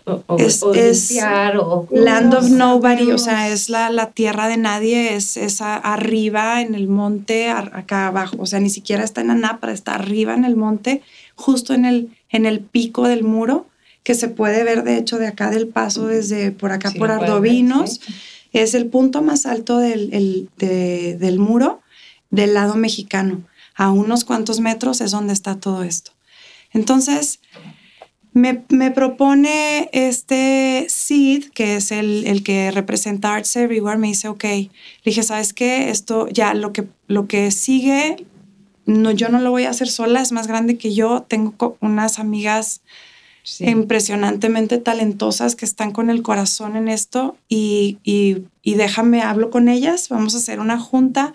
[0.04, 3.90] o, o- Es- o es limpiar o Land of No Nobody, o sea, es la,
[3.90, 8.60] la tierra de nadie, es, es a- arriba en el monte, acá abajo, o sea,
[8.60, 11.02] ni siquiera está en Anápara, está arriba en el monte,
[11.34, 13.66] justo en el, en el pico del muro,
[14.02, 17.08] que se puede ver de hecho de acá del paso, desde por acá Sí, por
[17.08, 18.14] ver, Ardovinos, sí.
[18.52, 21.80] es el punto más alto del, el- de- del muro
[22.30, 23.42] del lado mexicano.
[23.74, 26.10] A unos cuantos metros es donde está todo esto.
[26.72, 27.40] Entonces,
[28.38, 34.28] me, me propone este Sid, que es el, el que representa Arts Everywhere, me dice,
[34.28, 34.70] ok, le
[35.04, 35.90] dije, ¿sabes qué?
[35.90, 38.24] Esto ya lo que, lo que sigue,
[38.86, 42.18] no, yo no lo voy a hacer sola, es más grande que yo, tengo unas
[42.18, 42.80] amigas
[43.60, 49.68] impresionantemente talentosas que están con el corazón en esto y, y, y déjame, hablo con
[49.68, 51.32] ellas, vamos a hacer una junta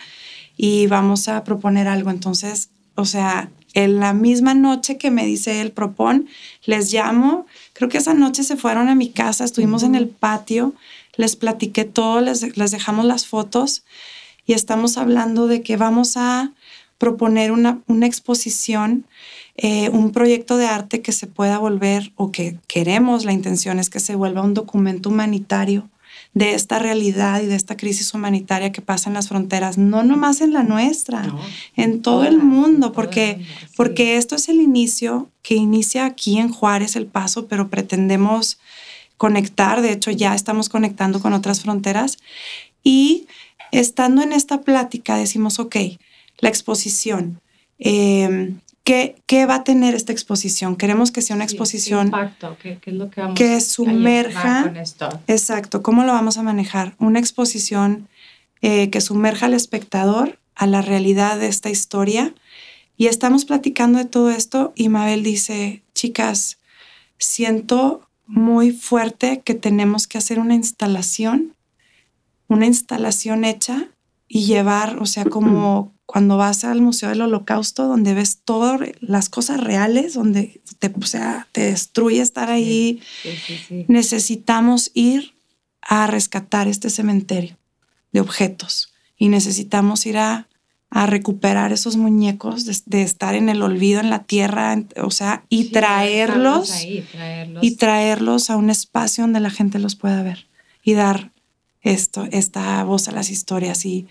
[0.56, 2.12] y vamos a proponer algo.
[2.12, 6.28] Entonces, o sea, en la misma noche que me dice él, propon,
[6.66, 7.46] les llamo.
[7.74, 10.74] Creo que esa noche se fueron a mi casa, estuvimos en el patio,
[11.16, 13.84] les platiqué todo, les, les dejamos las fotos
[14.46, 16.52] y estamos hablando de que vamos a
[16.98, 19.06] proponer una, una exposición,
[19.56, 23.90] eh, un proyecto de arte que se pueda volver, o que queremos, la intención es
[23.90, 25.90] que se vuelva un documento humanitario
[26.34, 30.42] de esta realidad y de esta crisis humanitaria que pasa en las fronteras, no nomás
[30.42, 31.32] en la nuestra,
[31.76, 36.96] en todo el mundo, porque, porque esto es el inicio que inicia aquí en Juárez
[36.96, 38.60] el paso, pero pretendemos
[39.18, 42.18] conectar, de hecho ya estamos conectando con otras fronteras
[42.84, 43.28] y
[43.72, 45.76] estando en esta plática decimos, ok,
[46.40, 47.40] la exposición.
[47.80, 48.54] Eh,
[48.84, 50.76] ¿qué, ¿qué, va a tener esta exposición?
[50.76, 54.64] Queremos que sea una exposición impacto, ¿qué, es lo que, vamos que sumerja.
[54.64, 55.10] Con esto?
[55.28, 56.96] Exacto, ¿cómo lo vamos a manejar?
[57.00, 58.08] Una exposición
[58.62, 62.34] eh, que sumerja al espectador a la realidad de esta historia.
[62.96, 66.60] Y estamos platicando de todo esto y Mabel dice, chicas,
[67.18, 71.56] siento muy fuerte que tenemos que hacer una instalación,
[72.48, 73.88] una instalación hecha
[74.28, 79.30] y llevar, o sea, como cuando vas al Museo del Holocausto, donde ves todas las
[79.30, 83.02] cosas reales, donde te, o sea, te destruye estar ahí,
[83.88, 85.34] necesitamos ir
[85.82, 87.58] a rescatar este cementerio
[88.12, 90.48] de objetos y necesitamos ir a,
[90.92, 95.72] a recuperar esos muñecos de, estar en el olvido en la tierra, o sea, y
[95.72, 100.46] traerlos, traerlos, y traerlos a un espacio donde la gente los pueda ver
[100.84, 101.33] y dar
[101.84, 103.86] esto, esta voz a las historias.
[103.86, 104.08] Y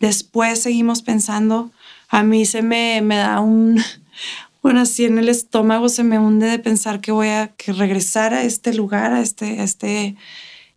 [0.00, 1.70] después seguimos pensando,
[2.08, 3.80] a mí se me, me da un,
[4.62, 8.32] bueno, así en el estómago se me hunde de pensar que voy a que regresar
[8.32, 10.16] a este lugar, a este, este,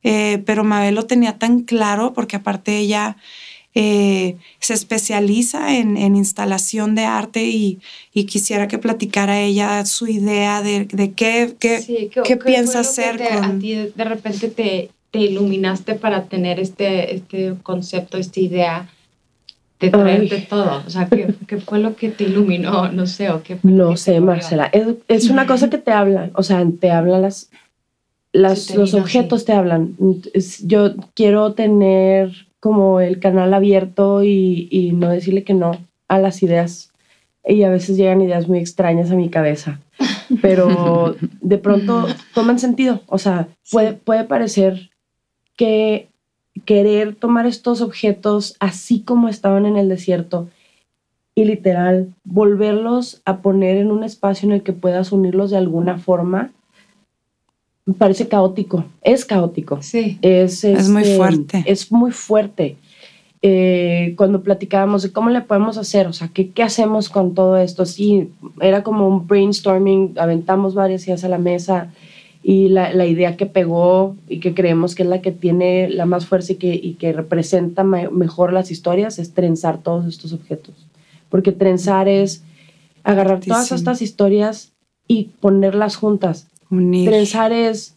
[0.03, 3.17] eh, pero Mabel lo tenía tan claro porque aparte ella
[3.75, 7.79] eh, se especializa en, en, instalación de arte y,
[8.13, 13.21] y, quisiera que platicara ella su idea de, de qué, qué, qué, piensa hacer.
[13.21, 18.89] A ti de repente te, te iluminaste para tener este, este concepto, esta idea
[19.79, 20.83] de traerte todo?
[20.85, 22.91] O sea, ¿qué, ¿qué, fue lo que te iluminó?
[22.91, 24.65] No sé, o qué No sé, Marcela.
[24.65, 27.49] Es, es, una cosa que te habla, o sea, te hablan las,
[28.31, 29.95] las los objetos te hablan.
[30.63, 35.77] yo quiero tener como el canal abierto y, y no decirle que no
[36.09, 36.91] a las ideas.
[37.47, 39.79] Y a veces llegan ideas muy extrañas a mi cabeza,
[40.41, 43.01] pero de pronto toman sentido.
[43.07, 44.88] O sea, puede, puede parecer
[45.59, 46.07] que
[46.63, 50.47] querer tomar estos objetos así como estaban en el desierto
[51.35, 55.97] y literal volverlos a poner en un espacio en el que puedas unirlos de alguna
[55.97, 56.51] forma,
[57.85, 58.85] me parece caótico.
[59.01, 59.81] Es caótico.
[59.81, 60.17] Sí.
[60.21, 61.63] Es, es, muy este, fuerte.
[61.65, 62.77] Es muy fuerte.
[63.41, 67.57] Eh, cuando platicábamos de cómo le podemos hacer, o sea, ¿qué, ¿qué, hacemos con todo
[67.57, 67.85] esto?
[67.85, 68.31] Sí,
[68.61, 71.91] era como un brainstorming, aventamos varias ideas a la mesa
[72.41, 76.05] y la, la, idea que pegó y que creemos que es la que tiene la
[76.05, 80.73] más fuerza y que, y que representa mejor las historias es trenzar todos estos objetos.
[81.29, 82.43] Porque trenzar es
[83.03, 84.71] agarrar todas estas historias
[85.07, 86.47] y ponerlas juntas.
[86.69, 87.09] Unir.
[87.09, 87.95] Trenzar es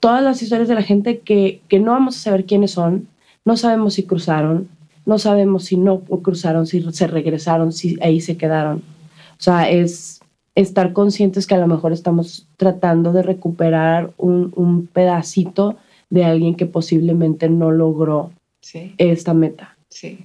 [0.00, 3.06] todas las historias de la gente que, que no vamos a saber quiénes son,
[3.44, 4.68] no sabemos si cruzaron,
[5.06, 8.78] no sabemos si no cruzaron, si se regresaron, si ahí se quedaron.
[8.78, 10.20] O sea, es
[10.60, 15.76] estar conscientes que a lo mejor estamos tratando de recuperar un, un pedacito
[16.10, 18.30] de alguien que posiblemente no logró
[18.98, 19.76] esta meta.
[19.88, 20.18] Sí.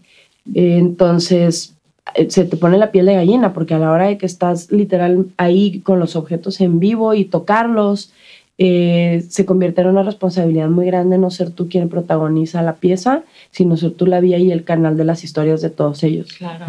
[0.53, 1.75] Entonces,
[2.13, 4.71] eh, se te pone la piel de gallina porque a la hora de que estás
[4.71, 8.11] literal ahí con los objetos en vivo y tocarlos,
[8.57, 13.23] eh, se convierte en una responsabilidad muy grande no ser tú quien protagoniza la pieza,
[13.51, 16.31] sino ser tú la vía y el canal de las historias de todos ellos.
[16.33, 16.65] Claro.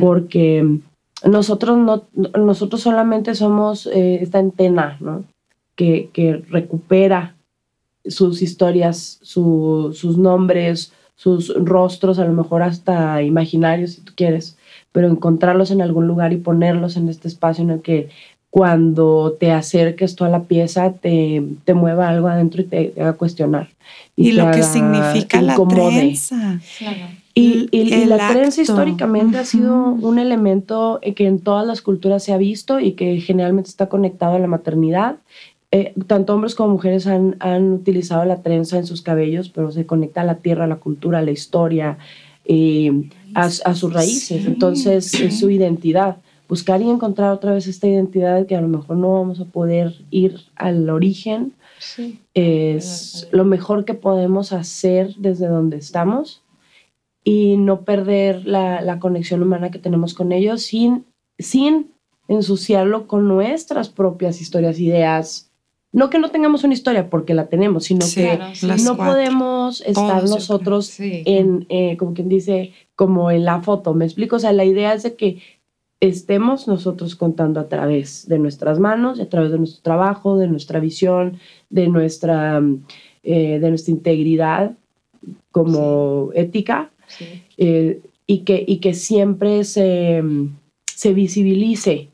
[0.00, 0.78] Porque
[1.24, 2.04] nosotros, no,
[2.38, 5.24] nosotros solamente somos eh, esta antena ¿no?
[5.74, 7.34] que, que, recupera
[8.04, 14.56] sus historias, sus nombres, sus rostros, a lo mejor hasta imaginarios si tú quieres,
[14.92, 18.10] pero encontrarlos en algún lugar y ponerlos en este espacio en el que
[18.50, 23.14] cuando te acerques tú a la pieza te, te mueva algo adentro y te, haga
[23.14, 23.68] cuestionar.
[24.14, 26.60] Y, lo que significa la trenza.
[26.78, 27.25] Claro.
[27.38, 32.38] Y, la prensa históricamente ha sido un elemento que en todas las culturas se ha
[32.38, 35.16] visto y que generalmente está conectado a la maternidad.
[35.70, 39.84] Eh, tanto hombres como mujeres han, han, utilizado la trenza en sus cabellos, pero se
[39.84, 41.98] conecta a la tierra, a la cultura, a la historia,
[42.46, 44.46] y a, sus raíces.
[44.46, 46.16] Entonces, es su identidad.
[46.48, 49.94] buscar y encontrar otra vez esta identidad que a lo mejor no vamos a poder
[50.10, 52.20] ir al origen, Sí.
[52.32, 56.40] es lo mejor que podemos hacer desde donde estamos
[57.28, 61.04] y no perder la, la conexión humana que tenemos con ellos sin,
[61.40, 61.90] sin
[62.28, 65.50] ensuciarlo con nuestras propias historias, ideas.
[65.92, 68.66] No que no tengamos una historia, porque la tenemos, sino Sí, que sí.
[68.84, 69.14] no cuatro.
[69.14, 71.24] podemos estar Todos, nosotros Sí.
[71.26, 73.92] en, eh, como quien dice, como en la foto.
[73.92, 74.36] ¿Me explico?
[74.36, 75.42] O sea, la idea es de que
[75.98, 80.78] estemos nosotros contando a través de nuestras manos, a través de nuestro trabajo, de nuestra
[80.78, 81.38] visión,
[81.70, 82.62] de nuestra,
[83.24, 84.76] eh, de nuestra integridad
[85.50, 87.42] como ética, Sí.
[87.58, 90.22] eh, y, que, y que siempre se,
[90.94, 92.08] se visibilice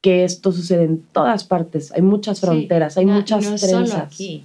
[0.00, 1.90] que esto sucede en todas partes.
[1.92, 2.46] Hay muchas Sí.
[2.46, 4.44] fronteras, hay No- muchas no es solo trenzas aquí.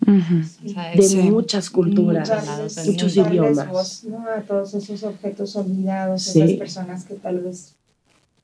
[0.66, 1.18] O sea, de Sí.
[1.18, 3.70] muchas culturas, Darles- muchos idiomas.
[3.70, 4.26] voz, ¿no?
[4.28, 6.42] A todos esos objetos olvidados, Sí.
[6.42, 7.76] esas personas que tal vez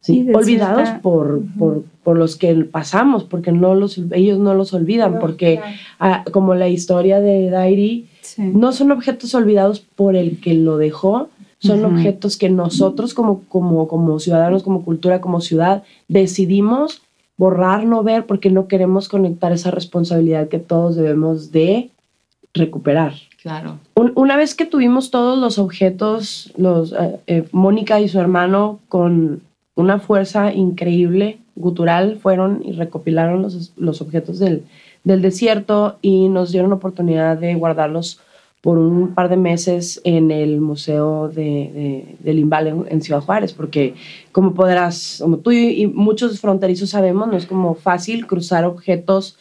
[0.01, 1.47] Sí, olvidados cierta- por, Ujú.
[1.57, 5.75] por, por los que pasamos, porque no los, ellos no los olvidan, No, porque claro.
[5.99, 8.41] ah, como la historia de Dairi, Sí.
[8.43, 13.87] no son objetos olvidados por el que lo dejó, son objetos que nosotros como, como,
[13.89, 17.01] como ciudadanos, como cultura, como ciudad, decidimos
[17.37, 21.89] borrar, no ver, porque no queremos conectar esa responsabilidad que todos debemos de
[22.53, 23.13] recuperar.
[23.41, 23.77] Claro.
[23.95, 28.79] Un- una vez que tuvimos todos los objetos, los, eh, eh, Mónica y su hermano
[28.89, 29.41] con
[29.75, 34.63] una fuerza increíble, gutural, fueron y recopilaron los, los objetos del,
[35.03, 38.19] del desierto y nos dieron la oportunidad de guardarlos
[38.61, 43.93] por un par de meses en el Museo de, de, en, en Ciudad Juárez, porque
[44.33, 49.37] como podrás, como tú y, y muchos fronterizos sabemos, no es como fácil cruzar objetos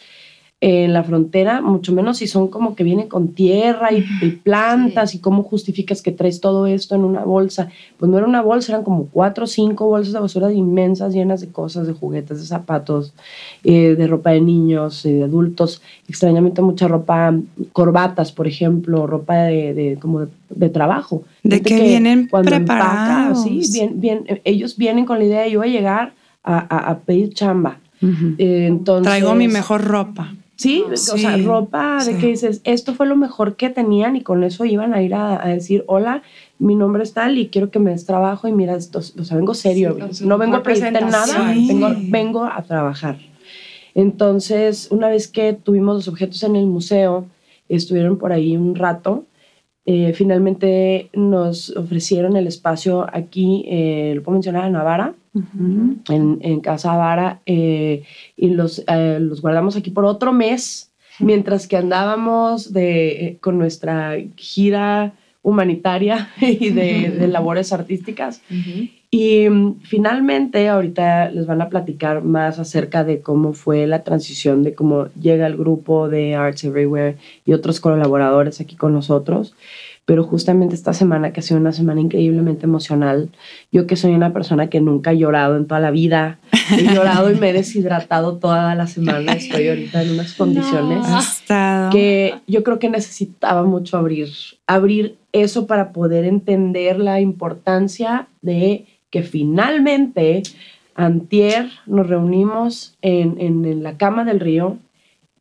[0.60, 5.14] en la frontera, mucho menos si son como que vienen con tierra y, y plantas
[5.14, 7.68] y cómo justificas que traes todo esto en una bolsa.
[7.96, 11.40] Pues no era una bolsa, eran como cuatro o cinco bolsas de basura inmensas llenas
[11.42, 13.14] de cosas, de juguetes, de zapatos,
[13.62, 17.32] eh, de ropa de niños, eh, de adultos, extrañamente mucha ropa,
[17.72, 21.22] corbatas, por ejemplo, ropa de, de- como de, de trabajo.
[21.44, 23.44] De Gente que vienen cuando empaca, preparados.
[23.44, 26.90] sí, bien, bien, ellos vienen con la idea de yo voy a llegar a, a-
[26.90, 27.78] a pedir chamba.
[28.00, 30.34] Eh, entonces, Traigo mi mejor ropa.
[30.58, 32.18] Sí, Sí, o sea, ropa de sí.
[32.18, 35.40] que dices, esto fue lo mejor que tenían y con eso iban a ir a,
[35.40, 36.22] a decir, hola,
[36.58, 39.36] mi nombre es tal y quiero que me des trabajo y mira, esto, o sea,
[39.36, 43.18] vengo serio, Sí, no vengo a pedirte nada, vengo, vengo a trabajar.
[43.94, 47.26] Entonces, una vez que tuvimos los objetos en el museo,
[47.68, 49.24] estuvieron por ahí un rato,
[49.90, 55.14] eh, finalmente nos ofrecieron el espacio aquí, eh, lo puedo mencionar, en Navarra,
[56.10, 58.02] en, en Casa Vara eh,
[58.36, 64.18] y los, eh, los guardamos aquí por otro mes, mientras que andábamos de, con nuestra
[64.36, 68.42] gira humanitaria y de, de labores artísticas.
[69.10, 74.62] Y mm, finalmente ahorita les van a platicar más acerca de cómo fue la transición,
[74.62, 79.54] de cómo llega el grupo de Arts Everywhere y otros colaboradores aquí con nosotros.
[80.04, 83.28] Pero justamente esta semana, que ha sido una semana increíblemente emocional,
[83.70, 86.38] yo que soy una persona que nunca ha llorado en toda la vida,
[86.72, 91.90] he llorado y me he deshidratado toda la semana, estoy ahorita en unas condiciones No.
[91.92, 94.30] Que yo creo que necesitaba mucho abrir,
[94.66, 100.42] abrir eso para poder entender la importancia de que finalmente
[100.94, 104.78] antier nos reunimos en, en- en la cama del río,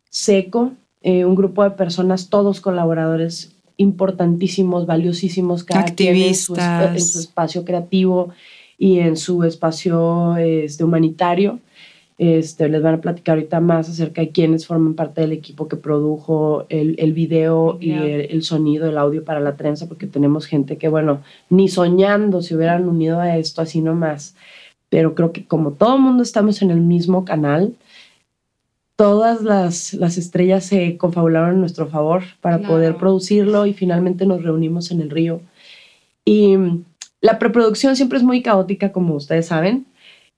[0.10, 6.96] seco, eh, un grupo de personas, todos colaboradores importantísimos, valiosísimos, cada quien en su, Activistas.
[6.96, 8.30] en su espacio creativo
[8.78, 11.60] y en su espacio este, humanitario.
[12.20, 15.76] Este, les van a platicar ahorita más acerca de quiénes forman parte del equipo que
[15.76, 20.48] produjo el, el video y el, el sonido, el audio para la trenza, porque tenemos
[20.48, 24.36] gente que, bueno, ni soñando se hubieran unido a esto así nomás.
[24.90, 27.76] Pero creo que como todo el mundo estamos en el mismo canal,
[28.96, 32.74] todas las, las estrellas se confabularon en nuestro favor para Claro.
[32.74, 35.42] poder producirlo y finalmente nos reunimos en el río.
[36.26, 36.84] Y mm,
[37.22, 39.86] la preproducción siempre es muy caótica, como ustedes saben.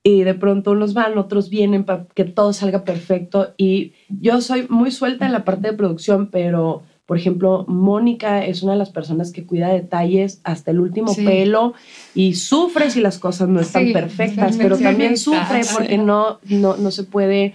[0.09, 3.53] Y de pronto unos van, otros vienen para que todo salga perfecto.
[3.57, 8.63] Y yo soy muy suelta en la parte de producción, pero, por ejemplo, Mónica es
[8.63, 11.23] una de las personas que cuida detalles hasta el último Sí.
[11.25, 11.73] pelo
[12.15, 16.75] y sufre si las cosas no están Sí, perfectas, pero también sufre porque no, no,
[16.77, 17.53] no se puede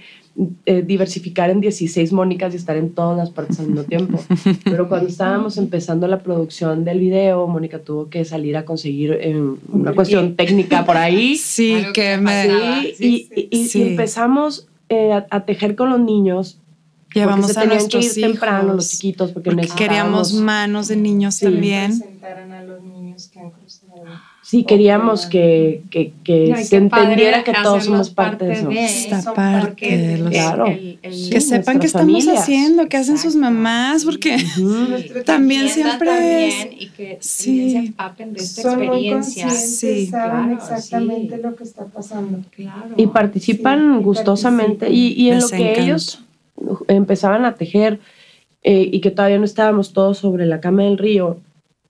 [0.67, 4.19] eh, diversificar en 16 Mónicas y estar en todas las partes al mismo tiempo.
[4.65, 9.41] Pero cuando estábamos empezando la producción del video, Mónica tuvo que salir a conseguir eh,
[9.69, 11.37] una cuestión técnica por ahí.
[11.45, 12.45] Sí, que que me.
[12.45, 13.49] Sí, sí, y, sí.
[13.53, 13.83] y- y Sí.
[13.83, 16.59] empezamos eh, a, a tejer con los niños.
[17.15, 20.89] llevamos se a tenían nuestros que ir temprano los chiquitos porque, Porque necesitábamos queríamos manos
[20.89, 21.45] de niños Sí.
[21.47, 21.97] también.
[21.99, 23.53] Presentaran a los niños que han.
[24.47, 28.71] Sí, queríamos que, que, que No, se entendiera que todos somos parte de eso.
[28.71, 30.67] Esta Son parte parte de los- Claro.
[30.67, 32.43] el- el- Sí, que sepan qué estamos familias.
[32.43, 34.37] haciendo, qué hacen sus mamás, porque
[35.25, 37.47] también siempre es- también y que Sí.
[37.47, 39.49] también se empapen de esta son experiencia.
[39.51, 41.43] Sí, saben claro, exactamente sí.
[41.43, 42.39] lo que está pasando.
[42.55, 42.91] Claro.
[42.99, 44.91] Y participan gustosamente.
[44.91, 45.81] Y, y en Les lo que encanta.
[45.83, 46.21] ellos
[46.89, 47.99] empezaban a tejer
[48.63, 51.39] eh, y que todavía no estábamos todos sobre la cama del río,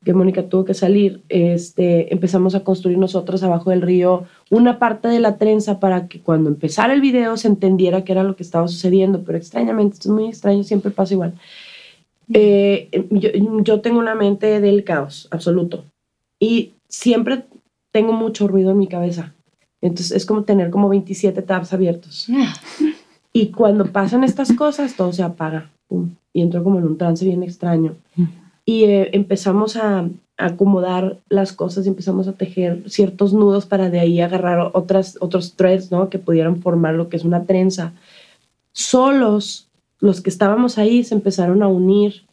[0.04, 5.08] que Mónica tuvo que salir, este, empezamos a construir nosotros abajo del río una parte
[5.08, 8.42] de la trenza para que cuando empezara el video se entendiera qué era lo que
[8.42, 11.34] estaba sucediendo, pero extrañamente, esto es muy extraño, siempre pasa igual.
[12.32, 13.30] Eh, yo,
[13.62, 15.84] yo tengo una mente del caos absoluto
[16.38, 17.44] y siempre
[17.90, 19.34] tengo mucho ruido en mi cabeza.
[19.80, 22.28] Entonces es como tener como 27 tabs abiertos.
[23.36, 25.68] Y cuando pasan estas cosas, todo se apaga.
[25.88, 27.96] pum, y entro como en un trance bien extraño.
[28.64, 33.90] Y eh, empezamos a, a acomodar las cosas y empezamos a tejer ciertos nudos para
[33.90, 36.08] de ahí agarrar otras, otros threads, ¿no?
[36.10, 37.92] Que pudieran formar lo que es una trenza.
[38.72, 39.68] Solos,
[40.00, 42.24] los que estábamos ahí se empezaron a unir.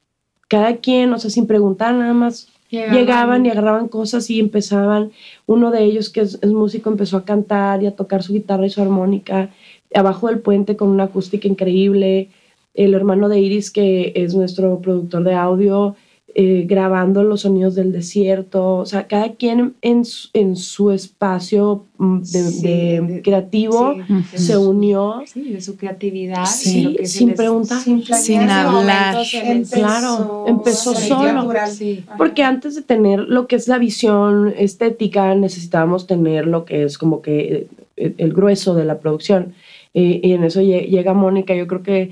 [0.48, 5.12] Cada quien, o sea, sin preguntar nada más, llegaban y agarraban cosas y empezaban.
[5.46, 8.66] Uno de ellos, que es, es músico, empezó a cantar y a tocar su guitarra
[8.66, 9.50] y su armónica
[9.94, 12.30] abajo del puente con una acústica increíble.
[12.74, 15.96] El hermano de Iris, que es nuestro productor de audio,
[16.36, 18.78] eh, grabando los sonidos del desierto.
[18.78, 23.96] O sea, cada quien en su, en su espacio mm, de, Sí, de de- creativo
[24.32, 25.24] Sí, se unió.
[25.26, 26.46] sí, de su creatividad.
[26.46, 27.80] Sí, lo que sin preguntar.
[27.82, 29.18] Sin, Sin hablar.
[29.34, 31.32] Empezó- Claro, empezó solo.
[31.34, 31.70] natural.
[32.18, 36.98] Porque antes de tener lo que es la visión estética, necesitábamos tener lo que es
[36.98, 37.68] como que
[37.98, 39.54] eh, el grueso de la producción.
[39.94, 41.54] Eh, y en eso lle- llega Mónica.
[41.54, 42.12] Yo creo que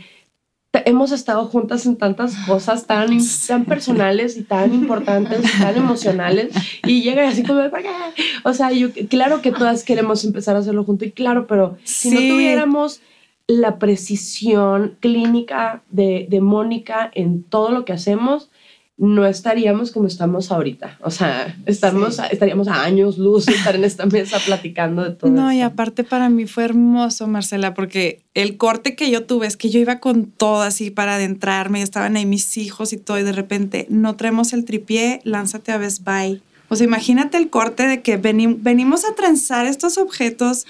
[0.85, 3.17] hemos estado juntas en tantas cosas tan,
[3.47, 6.53] tan personales y tan importantes, y tan emocionales.
[6.85, 7.61] Y llega así como,
[8.43, 12.11] o sea, yo, claro que todas queremos empezar a hacerlo junto y claro, pero si
[12.11, 13.01] no tuviéramos
[13.47, 18.51] la precisión clínica de, de Mónica en todo lo que hacemos,
[18.99, 20.97] no estaríamos como estamos ahorita.
[21.01, 25.31] O sea, estamos, estaríamos a años luz de estar en esta mesa platicando de todo
[25.31, 29.55] No, y aparte para mí fue hermoso, Marcela, porque el corte que yo tuve es
[29.55, 33.17] que yo iba con todo así para adentrarme, y estaban ahí mis hijos y todo,
[33.17, 36.41] y de repente no traemos el tripié, lánzate a Best Buy.
[36.69, 40.65] O sea, imagínate el corte de que veni- venimos a trenzar estos objetos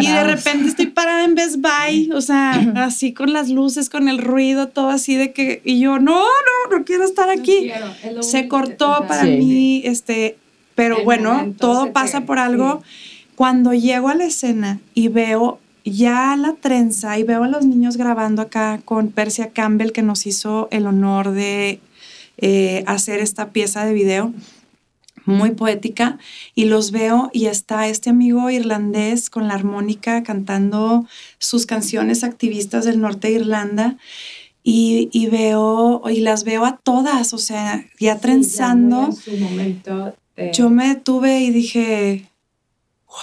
[0.00, 4.08] y de repente estoy parada en Best Buy, o sea, así con las luces, con
[4.08, 7.70] el ruido, todo así de que, y yo, no, no, no quiero estar No aquí.
[8.02, 9.30] quiero, Se que- cortó para Sí.
[9.36, 10.36] mí, este,
[10.74, 12.82] pero El bueno, todo pasa por algo.
[13.36, 17.96] Cuando llego a la escena y veo ya la trenza y veo a los niños
[17.96, 21.80] grabando acá con Persia Campbell que nos hizo el honor de
[22.38, 24.32] eh, hacer esta pieza de video
[25.26, 26.18] muy poética
[26.54, 31.06] y los veo y está este amigo irlandés con la armónica cantando
[31.38, 33.96] sus canciones activistas del norte de Irlanda
[34.64, 38.96] y, y veo y las veo a todas, o sea, ya Sí, trenzando.
[39.02, 42.28] muy en su momento de- Yo me detuve y dije,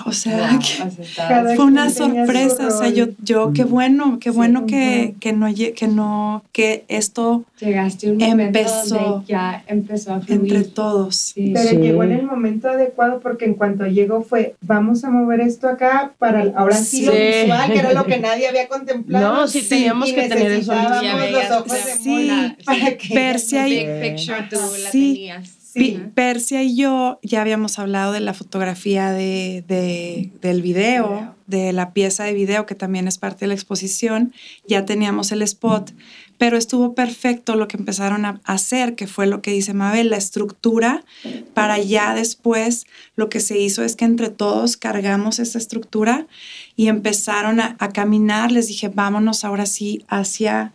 [0.05, 4.35] o sea, Wow, que- fue una sorpresa, o sea, yo, yo qué bueno, qué Sí,
[4.37, 8.95] bueno que, que no, lle- que no, que esto llegaste un Empezó.
[8.97, 10.39] donde ya empezó a fluir.
[10.55, 11.15] entre todos.
[11.15, 11.51] Sí.
[11.53, 11.75] Pero Sí.
[11.77, 16.13] llegó en el momento adecuado porque en cuanto llegó fue, vamos a mover esto acá
[16.19, 19.33] para ahora sí, lo visual, que era lo que nadie había contemplado.
[19.41, 23.85] No, sí, teníamos que tener eso los ojos de sí, Mona para que Persia y-
[23.85, 25.13] Big picture tú la Sí.
[25.15, 25.58] tenías.
[25.97, 26.09] Ajá.
[26.15, 31.35] Persia y yo ya habíamos hablado de la fotografía de, de- del video, Video.
[31.47, 34.33] de la pieza de video que también es parte de la exposición.
[34.67, 35.91] Ya teníamos el spot,
[36.37, 40.17] pero estuvo perfecto lo que empezaron a hacer, que fue lo que dice Mabel, la
[40.17, 41.03] estructura,
[41.53, 42.85] para ya después
[43.15, 46.27] lo que se hizo es que entre todos cargamos esa estructura
[46.75, 48.51] y empezaron a, a caminar.
[48.51, 50.73] Les dije, vámonos ahora sí hacia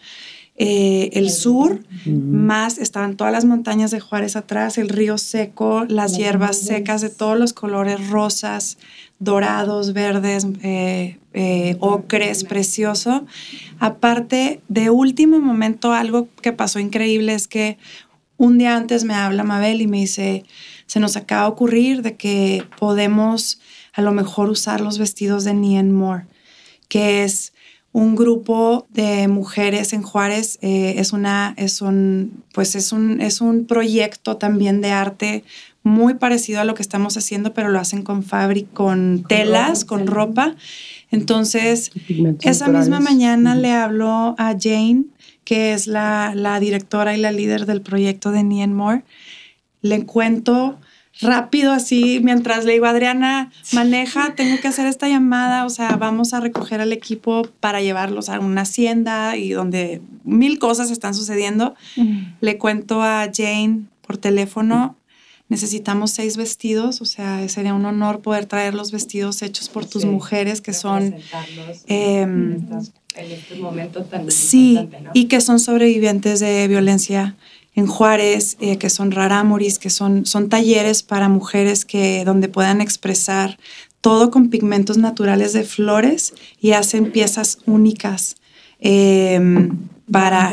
[0.56, 6.16] eh, el sur más estaban todas las montañas de Juárez atrás, el río seco, las
[6.16, 8.78] hierbas secas de todos los colores rosas,
[9.18, 13.26] dorados, verdes, eh, eh, ocres, precioso.
[13.80, 17.76] Aparte, de último momento, algo que pasó increíble es que
[18.36, 20.44] un día antes me habla Mabel y me dice,
[20.86, 23.60] se nos acaba de ocurrir de que podemos
[23.92, 26.26] a lo mejor usar los vestidos de Nien Moore,
[26.88, 27.53] que es
[27.94, 33.40] un grupo de mujeres en Juárez eh, es una es un pues es un es
[33.40, 35.44] un proyecto también de arte
[35.84, 39.86] muy parecido a lo que estamos haciendo pero lo hacen con fábrica con telas ropa,
[39.86, 40.06] con sí.
[40.06, 40.56] ropa.
[41.12, 41.92] Entonces
[42.42, 45.04] esa misma mañana le habló a Jane
[45.44, 49.04] que es la, la directora y la líder del proyecto de Nien Moore
[49.82, 50.80] le cuento
[51.20, 56.34] rápido así, mientras le digo, Adriana, maneja, tengo que hacer esta llamada, o sea, vamos
[56.34, 61.74] a recoger al equipo para llevarlos a una hacienda y donde mil cosas están sucediendo.
[62.40, 64.96] Le cuento a Jane por teléfono,
[65.48, 70.04] necesitamos seis vestidos, o sea, sería un honor poder traer los vestidos hechos por tus
[70.04, 71.14] mujeres que son...
[71.86, 72.66] Em,
[73.16, 77.36] en este momento tan Sí, y que son sobrevivientes de violencia
[77.74, 82.80] en Juárez, eh, que son rarámuris, que son, son talleres para mujeres que, donde puedan
[82.80, 83.58] expresar
[84.00, 88.36] todo con pigmentos naturales de flores y hacen piezas únicas.
[88.80, 89.70] Em,
[90.10, 90.52] para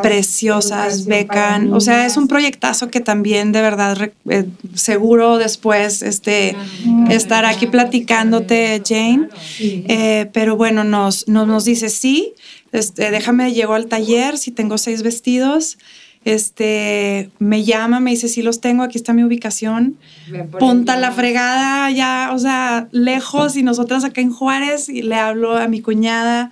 [0.00, 4.44] preciosas, becan, o sea, es un proyectazo que también de verdad eh,
[4.74, 6.54] seguro después este,
[7.10, 9.28] estar aquí platicándote, Jane,
[9.58, 12.34] eh, pero bueno, nos, nos, nos dice, sí,
[12.70, 15.78] este, déjame, llego al taller, si tengo seis vestidos,
[16.24, 19.96] este, me llama, me dice, sí los tengo, aquí está mi ubicación,
[20.58, 25.56] punta la fregada, ya, o sea, lejos, y nosotras acá en Juárez, y le hablo
[25.56, 26.50] a mi cuñada,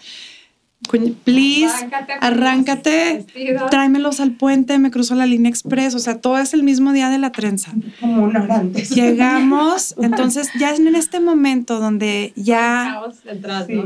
[1.24, 1.72] please,
[2.20, 3.26] arráncate,
[3.70, 7.10] tráemelos al puente, me cruzo la línea express, o sea, todo es el mismo día
[7.10, 7.72] de la trenza.
[8.00, 8.90] Como una antes.
[8.90, 13.02] Llegamos, entonces ya es en este momento donde ya...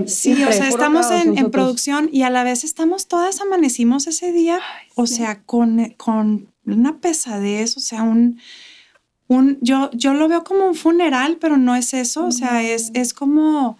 [0.06, 4.32] Sí, o sea, estamos en, en, producción y a la vez estamos todas, amanecimos ese
[4.32, 4.60] día,
[4.94, 8.38] o sea, con, con una pesadez, o sea, un...
[9.26, 12.90] Un, yo, yo lo veo como un funeral, pero no es eso, o sea, es,
[12.92, 13.78] es como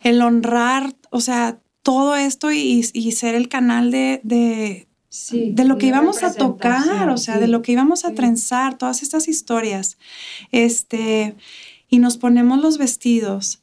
[0.00, 2.82] el honrar, o sea, todo esto y,
[3.12, 4.88] ser el canal de, de,
[5.30, 9.04] de lo que íbamos a tocar, o sea, de lo que íbamos a trenzar, todas
[9.04, 9.96] estas historias.
[10.50, 11.36] Este,
[11.88, 13.60] y nos ponemos los vestidos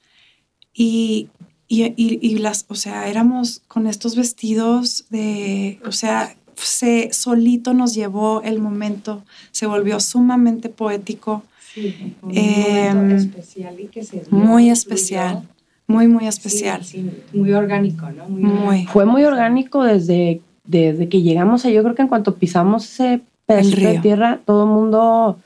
[0.74, 1.28] y,
[1.68, 8.42] y, las, o sea, éramos con estos vestidos de, o sea, se solito nos llevó
[8.44, 11.44] el momento, se volvió sumamente poético.
[11.74, 15.46] Sí, em, especial y que se muy especial.
[15.88, 16.84] Muy, muy especial.
[16.84, 18.28] Sí, muy orgánico, ¿no?
[18.30, 21.74] Muy, Fue muy orgánico desde, desde que llegamos ahí.
[21.74, 25.40] Yo creo que en cuanto pisamos ese pedacito de tierra, todo el mundo...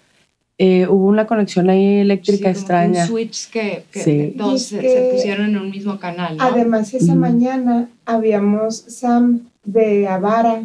[0.59, 3.03] Eh, hubo una conexión ahí eléctrica extraña.
[3.03, 6.35] Un switch que, que todos se, pusieron en un mismo canal.
[6.35, 6.43] ¿no?
[6.43, 10.63] Además, esa mañana habíamos Sam de Avara,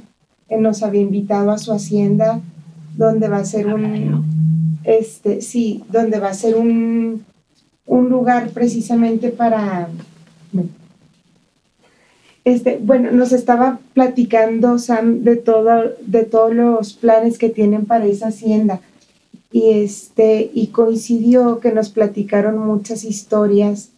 [0.49, 2.41] él nos había invitado a su hacienda,
[2.97, 4.79] donde va a ser un.
[4.85, 7.25] Este, sí, donde va a ser un
[7.87, 9.89] un lugar precisamente para...
[12.45, 18.07] Este, bueno, nos estaba platicando Sam de, todo, de todos los planes que tienen para
[18.07, 18.81] esa hacienda
[19.53, 23.91] y, este, y coincidió que nos platicaron muchas historias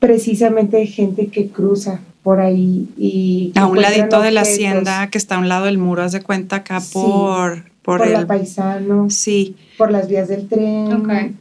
[0.00, 3.52] precisamente de gente que cruza por ahí y...
[3.54, 6.22] A un ladito de la hacienda que está a un lado del muro, haz de
[6.22, 7.70] cuenta acá por...
[7.82, 9.10] Por, por el, paisano.
[9.10, 9.56] Sí.
[9.76, 11.36] Por las vías del tren.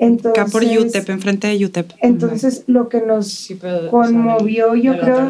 [0.00, 1.92] Entonces, Acá por UTEP, enfrente de UTEP.
[2.00, 3.52] Entonces, lo que nos
[3.90, 5.28] conmovió, yo creo.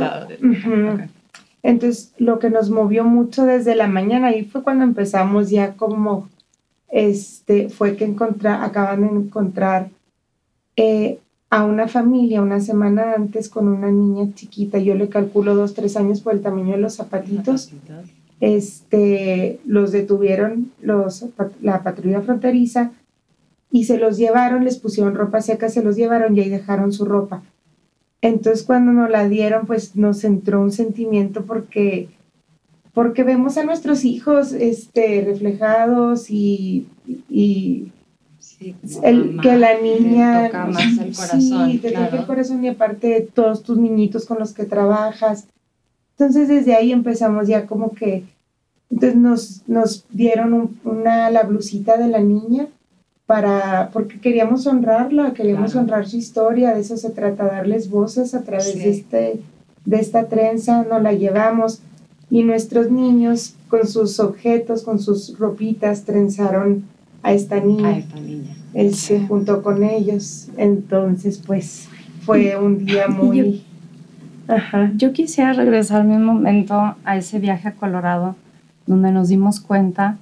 [1.64, 6.28] Entonces, lo que nos movió mucho desde la mañana, y fue cuando empezamos ya como,
[6.88, 9.88] este, fue que encontrar, acaban de encontrar
[10.76, 11.18] eh,
[11.50, 15.96] a una familia una semana antes con una niña chiquita, yo le calculo dos, tres
[15.96, 17.72] años por el tamaño de los zapatitos.
[18.38, 21.26] Este, los detuvieron los,
[21.60, 22.92] la patrulla fronteriza
[23.70, 27.04] y se los llevaron, les pusieron ropa seca, se los llevaron y ahí dejaron su
[27.04, 27.42] ropa.
[28.20, 32.08] Entonces cuando nos la dieron, pues nos entró un sentimiento porque,
[32.92, 36.88] porque vemos a nuestros hijos este, reflejados y,
[37.28, 37.92] y
[39.02, 40.42] el, que la niña...
[40.42, 41.70] Te toca más el corazón.
[41.70, 45.46] Sí, te toca el corazón y aparte de todos tus niñitos con los que trabajas.
[46.18, 48.24] Entonces desde ahí empezamos ya como que...
[48.90, 52.66] Entonces nos, nos dieron una, la blusita de la niña
[53.30, 58.42] para, porque queríamos honrarla, queríamos honrar su historia, de eso se trata, darles voces a
[58.42, 59.40] través de, este,
[59.84, 61.80] de esta trenza, nos la llevamos
[62.28, 66.82] y nuestros niños con sus objetos, con sus ropitas, trenzaron
[67.22, 67.90] a esta niña.
[67.90, 68.56] A esta niña.
[68.74, 71.88] Él se juntó con ellos, entonces pues
[72.22, 73.62] fue un día muy...
[74.48, 74.90] Ajá.
[74.96, 78.34] Yo quisiera regresar un momento a ese viaje a Colorado,
[78.88, 80.18] donde nos dimos cuenta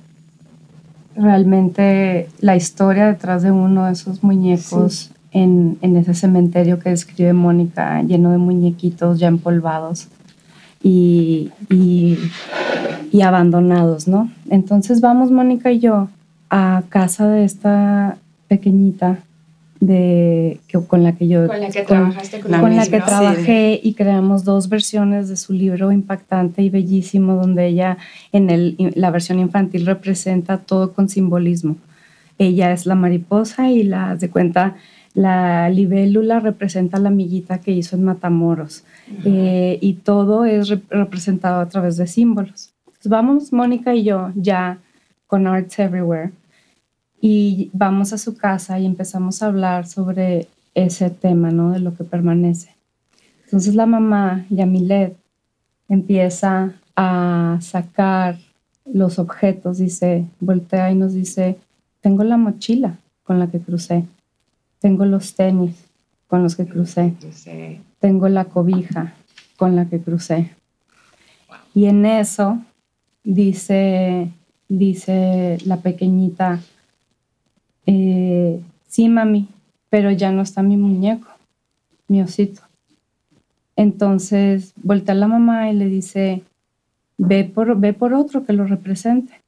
[1.19, 7.33] realmente la historia detrás de uno de esos muñecos en, en, ese cementerio que describe
[7.33, 10.09] Mónica, lleno de muñequitos ya empolvados
[10.83, 12.19] y, y,
[13.13, 14.31] y abandonados, ¿no?
[14.49, 16.09] Entonces vamos Mónica y yo
[16.51, 18.17] a casa de esta
[18.49, 19.19] pequeñita
[19.81, 23.95] de que, con la que yo con la que trabajaste con, la, que trabajé y
[23.95, 27.99] creamos dos versiones de su libro impactante y bellísimo donde ella
[28.33, 31.77] en el, la versión infantil representa todo con simbolismo.
[32.39, 34.77] Ella es la mariposa y la de cuenta
[35.15, 38.85] la libélula representa la amiguita que hizo en Matamoros.
[39.25, 42.73] Eh, y todo es representado a través de símbolos.
[43.05, 44.79] vamos, Mónica y yo, ya
[45.27, 46.31] con Arts Everywhere
[47.21, 51.73] y vamos a su casa y empezamos a hablar sobre ese tema, ¿no?
[51.73, 52.75] De lo que permanece.
[53.45, 55.17] Entonces la mamá, Yamilet,
[55.89, 58.39] empieza a sacar
[58.85, 61.59] los objetos, dice, voltea y nos dice,
[62.01, 64.05] tengo la mochila con la que crucé,
[64.81, 65.77] tengo los tenis
[66.27, 67.15] con los que crucé,
[68.01, 69.15] tengo la cobija
[69.57, 70.51] con la que crucé.
[71.75, 72.59] Y en eso
[73.25, 74.31] dice,
[74.69, 76.61] dice la pequeñita,
[77.91, 79.49] eh, sí, mami,
[79.89, 81.29] pero ya no está mi muñeco,
[82.07, 82.61] mi osito.
[83.77, 86.43] Entonces voltea la mamá y le dice,
[87.17, 89.41] ve por, ve por otro que lo represente.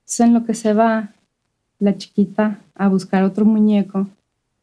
[0.00, 1.14] Entonces en lo que se va
[1.78, 4.08] la chiquita a buscar otro muñeco,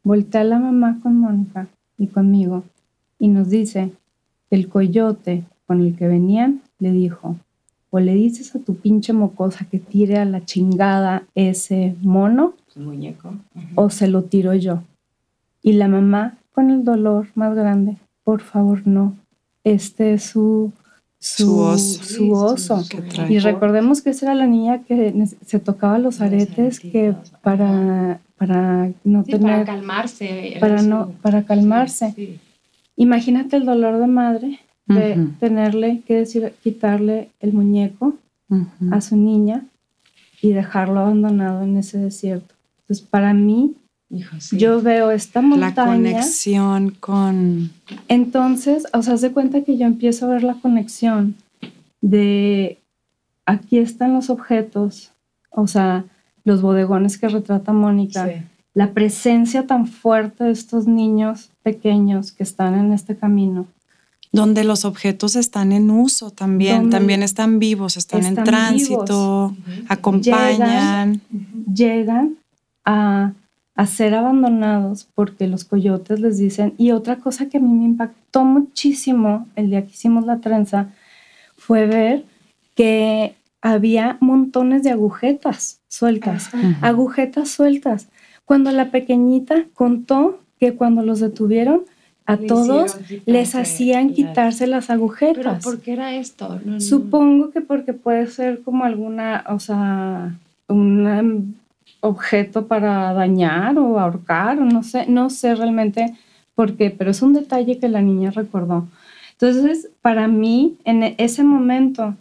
[0.04, 1.68] voltea la mamá con Mónica
[1.98, 2.66] y conmigo
[3.18, 3.94] y nos dice,
[4.52, 7.36] el coyote con el que venían le dijo,
[7.90, 13.34] o le dices a tu pinche mocosa que tire a la chingada ese mono, muñeco,
[13.76, 14.84] o se lo tiro yo.
[15.62, 19.16] Y la mamá, con el dolor más grande, por favor, no.
[19.64, 20.72] Este es su,
[21.20, 22.84] su, oso.
[23.28, 25.14] y recordemos que esa era la niña que
[25.46, 29.42] se tocaba los aretes que para, para no tener...
[29.42, 30.58] Para calmarse.
[30.60, 32.40] Para, no, para calmarse.
[32.96, 38.16] Imagínate el dolor de madre de tenerle que decir, quitarle el muñeco
[38.92, 39.66] a su niña
[40.42, 42.56] y dejarlo abandonado en ese desierto.
[42.88, 43.76] Entonces, para mí,
[44.52, 45.74] yo veo esta montaña.
[45.76, 47.72] La conexión con...
[48.08, 51.36] Entonces, o sea, se cuenta que yo empiezo a ver la conexión
[52.00, 52.78] de
[53.46, 55.12] aquí están los objetos,
[55.50, 56.06] o sea,
[56.46, 58.30] los bodegones que retrata Mónica,
[58.74, 63.68] la presencia tan fuerte de estos niños pequeños que están en este camino.
[64.32, 69.56] Donde los objetos están en uso también, también están vivos, están, en tránsito,
[69.90, 71.20] acompañan.
[71.74, 72.37] llegan
[72.88, 73.34] a
[73.78, 77.86] a ser abandonados porque los coyotes les dicen, y otra cosa que a mí me
[77.86, 80.90] impactó muchísimo el día que hicimos la trenza
[81.56, 82.26] fue ver
[82.74, 86.50] que había montones de agujetas sueltas,
[86.82, 88.08] agujetas sueltas.
[88.46, 91.84] Cuando la pequeñita contó que cuando los detuvieron,
[92.26, 95.64] a todos les hacían quitarse las agujetas.
[95.64, 96.60] ¿Pero por qué era esto?
[96.80, 100.36] Supongo que porque puede ser como alguna, o sea,
[100.68, 101.24] una
[102.02, 106.16] objeto para dañar o ahorcar, no sé, no sé realmente
[106.56, 108.88] por qué, pero es un detalle que la niña recordó.
[109.34, 112.16] Entonces, para mí, en ese momento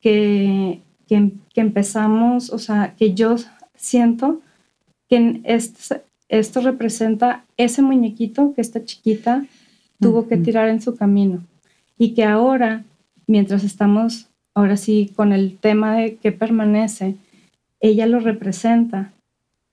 [0.00, 3.36] que, que, empezamos, o sea, que yo
[3.76, 4.40] siento
[5.08, 5.96] que esto,
[6.28, 9.46] esto representa ese muñequito que esta chiquita
[10.00, 11.44] tuvo que tirar en su camino.
[11.96, 12.84] Y que ahora,
[13.26, 17.14] mientras estamos, ahora sí, con el tema de que permanece,
[17.80, 19.12] ella lo representa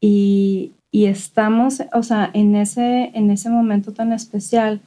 [0.05, 4.81] y, estamos, o sea, en ese, en ese momento tan especial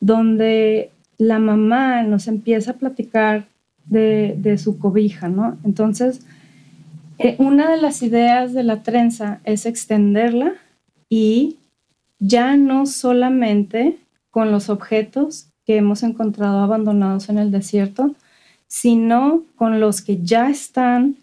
[0.00, 3.44] donde la mamá nos empieza a platicar
[3.84, 5.58] de, su cobija, ¿no?
[5.62, 6.22] Entonces,
[7.18, 10.54] eh, una de las ideas de la trenza es extenderla
[11.10, 11.58] y
[12.18, 13.98] ya no solamente
[14.30, 18.14] con los objetos que hemos encontrado abandonados en el desierto,
[18.68, 21.16] sino con los que ya están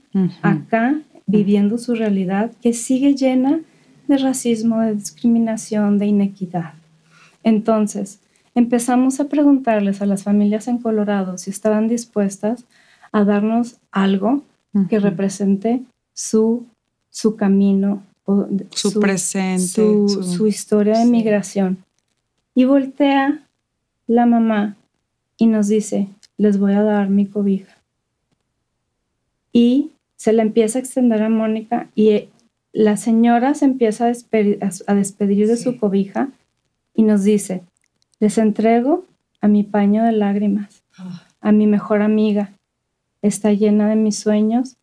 [0.43, 1.01] acá
[1.33, 3.61] viviendo su realidad que sigue llena
[4.07, 6.73] de racismo, de discriminación, de inequidad.
[7.43, 8.19] Entonces,
[8.53, 12.65] empezamos a preguntarles a las familias en Colorado si estaban dispuestas
[13.11, 14.43] a darnos algo
[14.89, 15.81] que represente
[16.13, 16.65] su,
[17.09, 18.03] su camino,
[18.71, 21.77] su, presente, su, historia de migración.
[22.55, 23.47] Y voltea
[24.05, 24.75] la mamá
[25.37, 27.77] y nos dice, les voy a dar mi cobija.
[29.51, 32.29] Y se le empieza a extender a Mónica y
[32.73, 36.29] la señora se empieza a despedir, de su cobija
[36.95, 37.63] y nos dice,
[38.19, 39.05] les entrego
[39.41, 40.83] a mi paño de lágrimas,
[41.39, 42.51] a mi mejor amiga.
[43.21, 44.75] Está llena de mis sueños,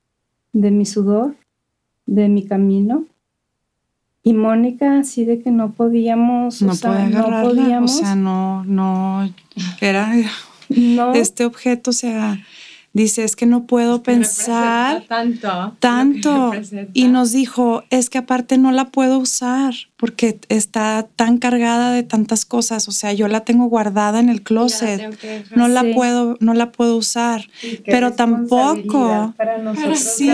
[0.53, 1.35] de mi sudor,
[2.07, 3.05] de mi camino.
[4.23, 7.95] Y Mónica, así de que no podíamos, no, o sea, no podíamos.
[7.95, 9.29] O sea, no, no,
[9.81, 10.13] era,
[10.69, 11.15] no.
[11.15, 12.39] este objeto, o sea,
[12.93, 15.77] Dice, es que no puedo pensar tanto.
[15.79, 16.53] Tanto.
[16.93, 22.03] Y nos dijo, es que aparte no la puedo usar porque está tan cargada de
[22.03, 22.89] tantas cosas.
[22.89, 25.17] O sea, yo la tengo guardada en el closet.
[25.55, 27.49] No la puedo, no la puedo usar.
[27.85, 29.35] Pero tampoco.
[29.95, 30.33] sí,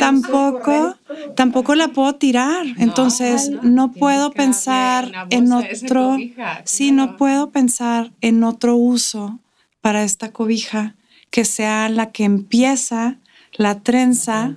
[0.00, 0.96] tampoco,
[1.34, 2.64] tampoco la puedo tirar.
[2.78, 6.16] Entonces, no puedo pensar en otro.
[6.64, 9.38] Sí, no puedo pensar en otro uso
[9.82, 10.94] para esta cobija
[11.32, 13.18] que sea la que empieza
[13.54, 14.54] la trenza,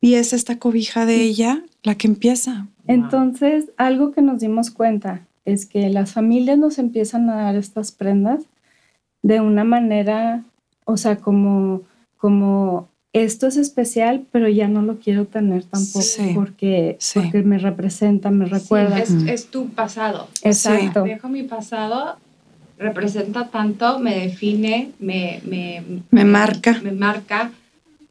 [0.00, 2.66] y es esta cobija de ella la que empieza.
[2.86, 7.92] Entonces, algo que nos dimos cuenta es que las familias nos empiezan a dar estas
[7.92, 8.44] prendas
[9.22, 10.42] de una manera,
[10.86, 11.82] o sea, como,
[12.16, 18.30] como esto es especial, pero ya no lo quiero tener tampoco porque, porque me representa,
[18.30, 18.98] me recuerda.
[18.98, 20.28] es, tu pasado.
[20.42, 21.04] Exacto.
[21.04, 22.16] Dejo mi pasado
[22.80, 26.80] representa tanto, me define, me, me, me marca.
[26.82, 27.52] Me marca,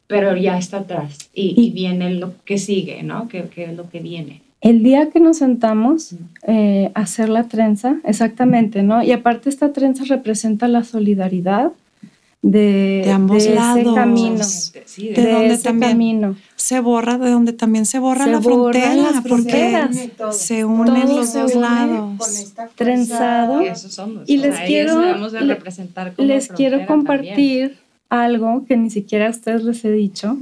[0.06, 3.28] pero ya está atrás y, viene lo que sigue, ¿no?
[3.28, 4.42] Que, es lo que viene.
[4.60, 6.14] El día que nos sentamos
[6.46, 9.02] eh, a hacer la trenza, exactamente, ¿no?
[9.02, 11.72] Y aparte esta trenza representa la solidaridad,
[12.42, 13.82] de, ambos lados.
[13.82, 14.44] Ese camino,
[15.14, 16.36] de, donde también camino.
[16.60, 19.88] Se borra, de donde también se borra la frontera, porque
[20.30, 22.52] se unen los dos lados.
[22.74, 23.62] Trenzado.
[24.26, 25.00] Y les quiero,
[26.18, 27.78] les quiero compartir
[28.10, 30.36] algo que ni siquiera a ustedes les he dicho.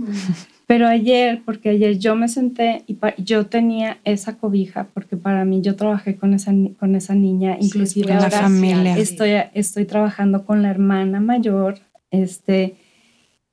[0.66, 5.62] Pero ayer, porque ayer yo me senté y yo tenía esa cobija, porque para mí
[5.62, 8.98] yo trabajé con esa, con esa niña, inclusive ahora la familia.
[8.98, 11.76] Estoy, estoy trabajando con la hermana mayor
[12.10, 12.76] este,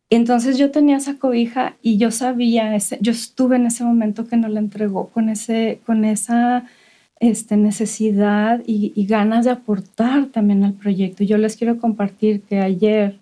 [0.09, 4.37] entonces yo tenía esa cobija y yo sabía, ese, yo estuve en ese momento que
[4.37, 6.65] no la entregó con, ese, con esa
[7.19, 11.23] este, necesidad y, ganas de aportar también al proyecto.
[11.23, 13.19] Yo les quiero compartir que ayer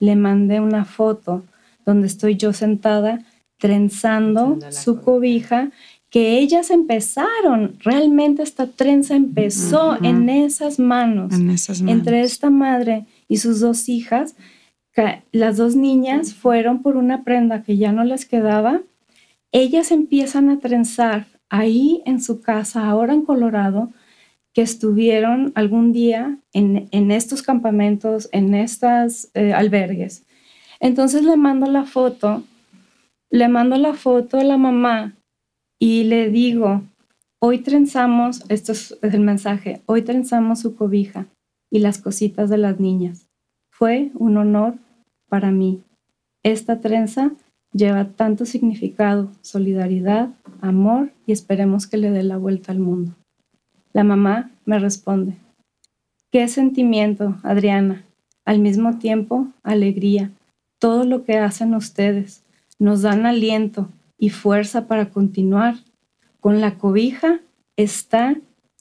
[0.00, 1.44] le mandé una foto
[1.86, 3.20] donde estoy yo sentada
[3.58, 5.70] trenzando su cobija
[6.10, 12.48] que ellas empezaron, realmente esta trenza empezó en, esas manos, en esas manos, entre esta
[12.48, 14.34] madre y sus dos hijas,
[15.32, 18.80] las dos niñas fueron por una prenda que ya no les quedaba.
[19.52, 23.90] Ellas empiezan a trenzar ahí en su casa, ahora en Colorado,
[24.52, 30.24] que estuvieron algún día en, estos campamentos, en estos eh, albergues.
[30.80, 32.42] Entonces le mando la foto,
[33.30, 35.14] le mando la foto a la mamá
[35.78, 36.82] y le digo,
[37.40, 41.26] hoy trenzamos, esto es el mensaje, hoy trenzamos su cobija
[41.70, 43.28] y las cositas de las niñas.
[43.70, 44.74] Fue un honor
[45.28, 45.82] para mí.
[46.42, 47.32] Esta trenza
[47.72, 50.30] lleva tanto significado, solidaridad,
[50.60, 53.14] amor y esperemos que le dé la vuelta al mundo.
[53.92, 55.36] La mamá me responde,
[56.30, 58.04] qué sentimiento, Adriana,
[58.44, 60.30] al mismo tiempo alegría,
[60.78, 62.44] todo lo que hacen ustedes
[62.78, 63.88] nos dan aliento
[64.18, 65.76] y fuerza para continuar.
[66.40, 67.40] Con la cobija
[67.76, 68.36] está,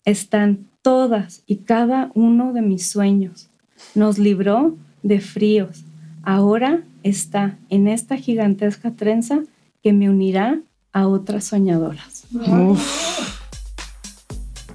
[0.06, 3.50] están todas y cada uno de mis sueños.
[3.96, 5.84] Nos libró de fríos,
[6.28, 9.40] ahora está en esta gigantesca trenza
[9.82, 10.60] que me unirá
[10.92, 12.26] a otras soñadoras.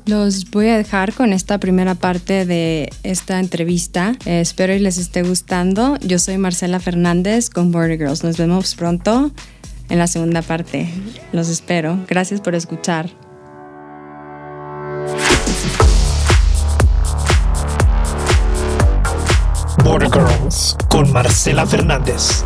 [0.07, 4.17] Los voy a dejar con esta primera parte de esta entrevista.
[4.25, 5.99] Eh, espero y les esté gustando.
[5.99, 8.25] Yo soy Marcela Fernández con Border Girls.
[8.25, 9.31] Nos vemos pronto
[9.91, 10.89] en la segunda parte.
[11.33, 11.99] Los espero.
[12.09, 13.11] Gracias por escuchar.
[19.83, 22.45] Border Girls con Marcela Fernández.